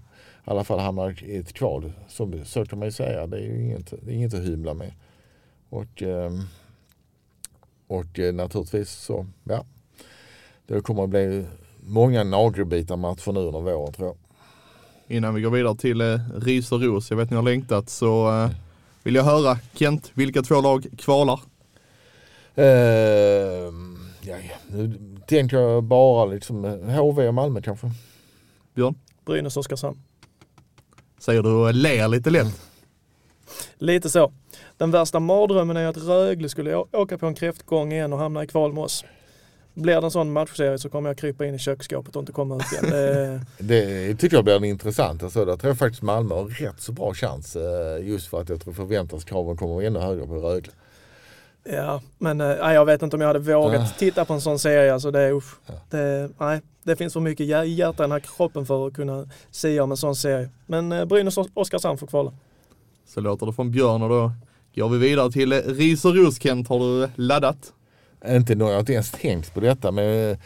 [0.47, 1.91] i alla fall hamnar i ett kval.
[2.07, 4.93] Som, så kan man ju säga, det är ju inget, är inget att hymla med.
[5.69, 6.41] Och, ehm,
[7.87, 9.65] och eh, naturligtvis så, ja.
[10.67, 11.45] Det kommer att bli
[11.79, 14.17] många nagelbitar matcher nu under våren tror jag.
[15.07, 18.29] Innan vi går vidare till eh, ris och ros, jag vet ni har längtat, så
[18.29, 18.49] eh,
[19.03, 21.39] vill jag höra Kent, vilka två lag kvalar?
[22.55, 23.94] Ehm,
[24.27, 26.71] ja, nu tänker jag bara liksom eh,
[27.01, 27.91] HV och Malmö kanske.
[28.75, 28.95] Björn?
[29.25, 29.99] Brynäs Oskarshamn.
[31.19, 32.61] Säger du och ler lite lätt.
[33.77, 34.31] Lite så.
[34.77, 38.47] Den värsta mardrömmen är att Rögle skulle åka på en kräftgång igen och hamna i
[38.47, 39.05] kval med oss.
[39.73, 42.55] Blir det en sån matchserie så kommer jag krypa in i köksskåpet och inte komma
[42.55, 42.85] ut igen.
[42.91, 45.23] Det, Det tycker jag blir intressant.
[45.23, 47.55] Alltså, där tror jag faktiskt Malmö har rätt så bra chans.
[47.55, 50.71] eh, Just för att jag tror förväntanskraven kommer ännu högre på Rögle.
[51.69, 53.99] Ja, men nej, jag vet inte om jag hade vågat Ah.
[53.99, 54.93] titta på en sån serie.
[54.93, 55.73] Alltså det, är, usch, Ja.
[55.89, 59.29] det, nej, det finns för mycket hjär- hjärta i den här kroppen för att kunna
[59.51, 60.49] sia om en sån serie.
[60.65, 62.33] Men eh, Brynäs och Oskarshamn får kvala.
[63.07, 64.31] Så låter det från Björn och då
[64.75, 66.67] går vi vidare till eh, ris och ros Kent.
[66.69, 67.57] Har du laddat?
[68.27, 70.37] Inte nog, jag har inte ens tänkt på detta men eh,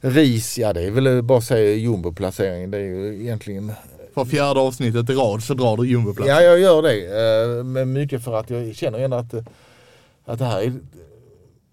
[0.00, 2.70] RIS, ja det är väl bara att säga jumboplacering.
[2.70, 3.72] Det är ju egentligen
[4.14, 6.28] För fjärde avsnittet i rad så drar du jumboplats.
[6.28, 7.64] Ja, jag gör det.
[7.64, 9.34] Men mycket för att jag känner ändå att,
[10.28, 10.72] att det här är...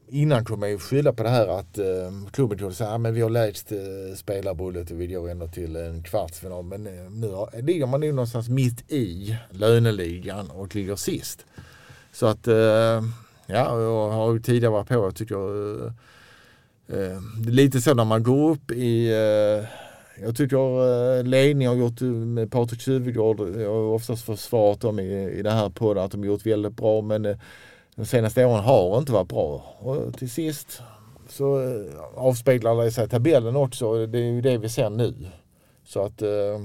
[0.07, 3.21] Innan kunde man ju skylla på det här att eh, klubben kunde säga att vi
[3.21, 6.65] har lägst eh, spelarbullet och vi går ändå till en kvartsfinal.
[6.65, 11.45] Men eh, nu har, ligger man ju någonstans mitt i löneligan och ligger sist.
[12.11, 13.03] Så att, eh,
[13.47, 15.91] ja, jag har ju tidigare varit på, jag tycker eh,
[16.87, 19.67] eh, det är lite så när man går upp i eh,
[20.21, 24.81] jag tycker eh, ledningen har gjort eh, med Patrik Tjuvegård, jag eh, har oftast försvarat
[24.81, 27.37] dem i, i det här podden att de har gjort väldigt bra men eh,
[27.95, 29.75] de senaste åren har inte varit bra.
[29.79, 30.81] Och till sist
[31.29, 31.85] så eh,
[32.15, 34.05] avspeglar det sig i tabellen också.
[34.05, 35.13] Det är ju det vi ser nu.
[35.85, 36.61] Så att eh,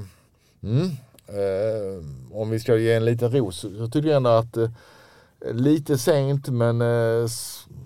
[0.62, 0.86] mm,
[1.26, 4.70] eh, om vi ska ge en liten ros så tycker jag ändå att eh,
[5.52, 7.26] lite sent men eh,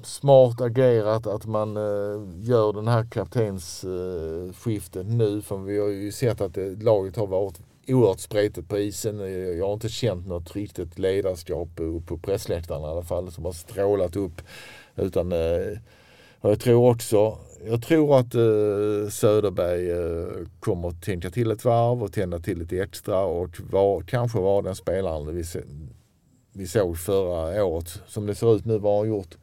[0.02, 5.42] smart agerat att man eh, gör den här kaptensskiftet nu.
[5.42, 9.18] För vi har ju sett att laget har varit oerhört spretigt på isen.
[9.58, 13.52] Jag har inte känt något riktigt ledarskap upp på pressläktaren i alla fall som har
[13.52, 14.42] strålat upp.
[14.96, 15.78] Utan eh,
[16.40, 20.26] jag tror också, jag tror att eh, Söderberg eh,
[20.60, 24.62] kommer att tänka till ett varv och tända till lite extra och var, kanske vara
[24.62, 25.60] den spelaren vi, se,
[26.52, 28.02] vi såg förra året.
[28.06, 29.36] Som det ser ut nu var han gjort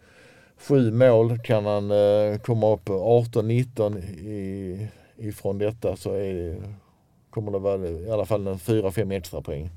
[0.67, 1.39] sju mål.
[1.39, 4.87] Kan han eh, komma upp 18-19
[5.17, 6.57] ifrån detta så är,
[7.31, 9.69] kommer det vara i alla fall en 4-5 extra poäng.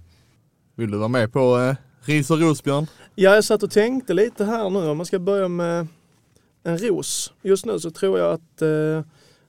[0.75, 2.87] Vill du vara med på eh, ris och ros Björn?
[3.15, 5.87] Ja, jag satt och tänkte lite här nu om man ska börja med
[6.63, 7.33] en ros.
[7.43, 9.03] Just nu så tror jag att eh,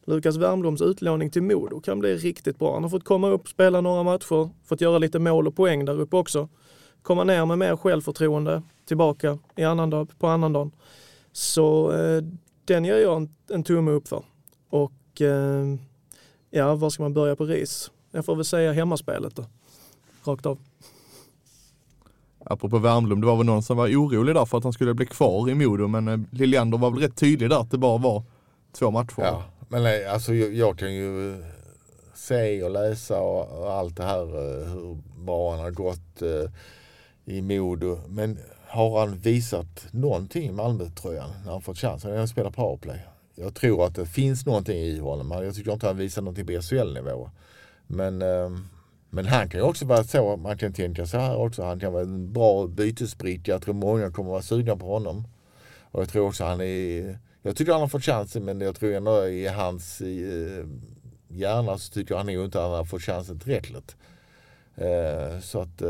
[0.05, 2.73] Lukas Wernbloms utlåning till Modo kan bli riktigt bra.
[2.73, 5.99] Han har fått komma upp, spela några matcher, fått göra lite mål och poäng där
[5.99, 6.49] uppe också.
[7.01, 10.71] Komma ner med mer självförtroende, tillbaka i annandag, på annandagen.
[11.31, 12.23] Så eh,
[12.65, 14.23] den ger jag en, en tumme upp för.
[14.69, 15.65] Och eh,
[16.49, 17.91] ja, var ska man börja på ris?
[18.16, 19.45] Jag får väl säga hemmaspelet då.
[20.24, 20.57] Rakt av.
[22.45, 25.05] Apropå Värmblom, det var väl någon som var orolig där för att han skulle bli
[25.05, 28.24] kvar i Modo men eh, Liljander var väl rätt tydlig där att det bara var
[28.72, 29.22] två matcher.
[29.22, 31.45] Ja, men nej, alltså jag, jag kan ju eh,
[32.13, 36.51] se och läsa och, och allt det här eh, hur bra han har gått eh,
[37.26, 37.99] i Modo.
[38.07, 42.18] Men har han visat någonting i Malmö-tröjan när han fått chansen?
[42.18, 42.99] Han spelar powerplay.
[43.36, 45.32] Jag tror att det finns någonting i honom.
[45.32, 47.30] Jag tycker inte han visar någonting på SHL-nivå.
[47.88, 48.49] Men, eh,
[49.09, 51.63] men han kan ju också vara så, man kan tänka så här också.
[51.63, 53.51] Han kan vara en bra bytesbricka.
[53.51, 55.27] Jag tror många kommer vara sugna på honom.
[55.91, 58.93] Och jag tror också han är jag tycker han har fått chansen men jag tror
[58.93, 60.65] ändå i hans eh,
[61.27, 63.95] hjärna så tycker han nog inte att han har fått chansen tillräckligt.
[64.75, 65.81] Eh, så att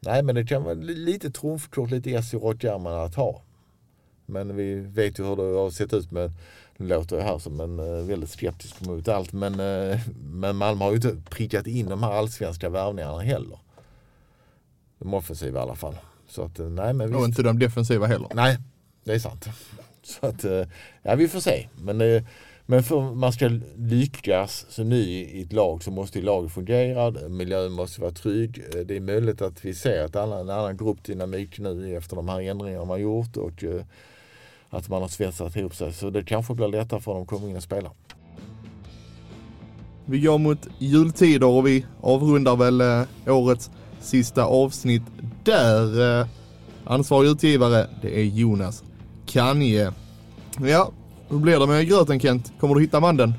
[0.00, 3.42] nej men det kan vara lite trumfkort, lite S i råttjärmarna att ha.
[4.26, 6.32] Men vi vet ju hur det har sett ut med
[6.80, 10.84] nu låter jag här som en eh, väldigt skeptisk mot allt men, eh, men Malmö
[10.84, 13.58] har ju inte prickat in de här allsvenska värvningarna heller.
[14.98, 15.94] De offensiva i alla fall.
[16.28, 17.28] Så att, eh, nej, men Och visst.
[17.28, 18.28] inte de defensiva heller.
[18.34, 18.58] Nej,
[19.04, 19.48] det är sant.
[20.02, 20.44] Så att,
[21.02, 21.68] ja vi får se.
[21.76, 22.24] Men,
[22.66, 26.52] men för att man ska lyckas som ny i ett lag så måste ju laget
[26.52, 28.64] fungera, miljön måste vara trygg.
[28.84, 32.84] Det är möjligt att vi ser annan, en annan gruppdynamik nu efter de här ändringarna
[32.84, 33.64] man gjort och
[34.70, 35.92] att man har svetsat ihop sig.
[35.92, 37.90] Så det kanske blir lättare för dem att komma in och spela.
[40.04, 45.02] Vi går mot jultider och vi avrundar väl eh, årets sista avsnitt
[45.44, 46.20] där.
[46.20, 46.26] Eh,
[46.84, 48.84] ansvarig utgivare, det är Jonas
[49.26, 49.92] Kanje.
[50.60, 50.90] Ja,
[51.28, 52.52] hur blir det med gröten Kent?
[52.60, 53.32] Kommer du hitta mandeln?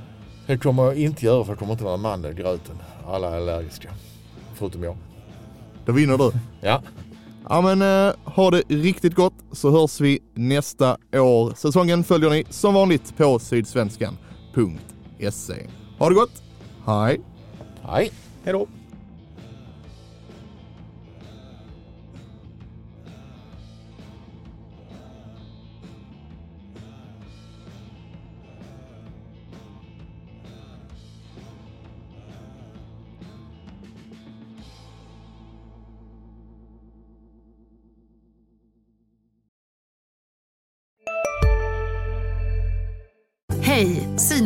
[0.47, 2.75] Det kommer jag inte göra för det kommer inte vara mandel i gröten.
[3.07, 3.89] Alla är allergiska.
[4.53, 4.97] Förutom jag.
[5.85, 6.31] Då vinner du.
[6.61, 6.81] Ja,
[7.51, 11.53] Ja men eh, ha det riktigt gott så hörs vi nästa år.
[11.55, 15.67] Säsongen följer ni som vanligt på sydsvenskan.se.
[15.99, 16.43] Ha det gott!
[16.85, 17.21] Hej!
[17.81, 18.11] hej.
[18.43, 18.67] Hej då!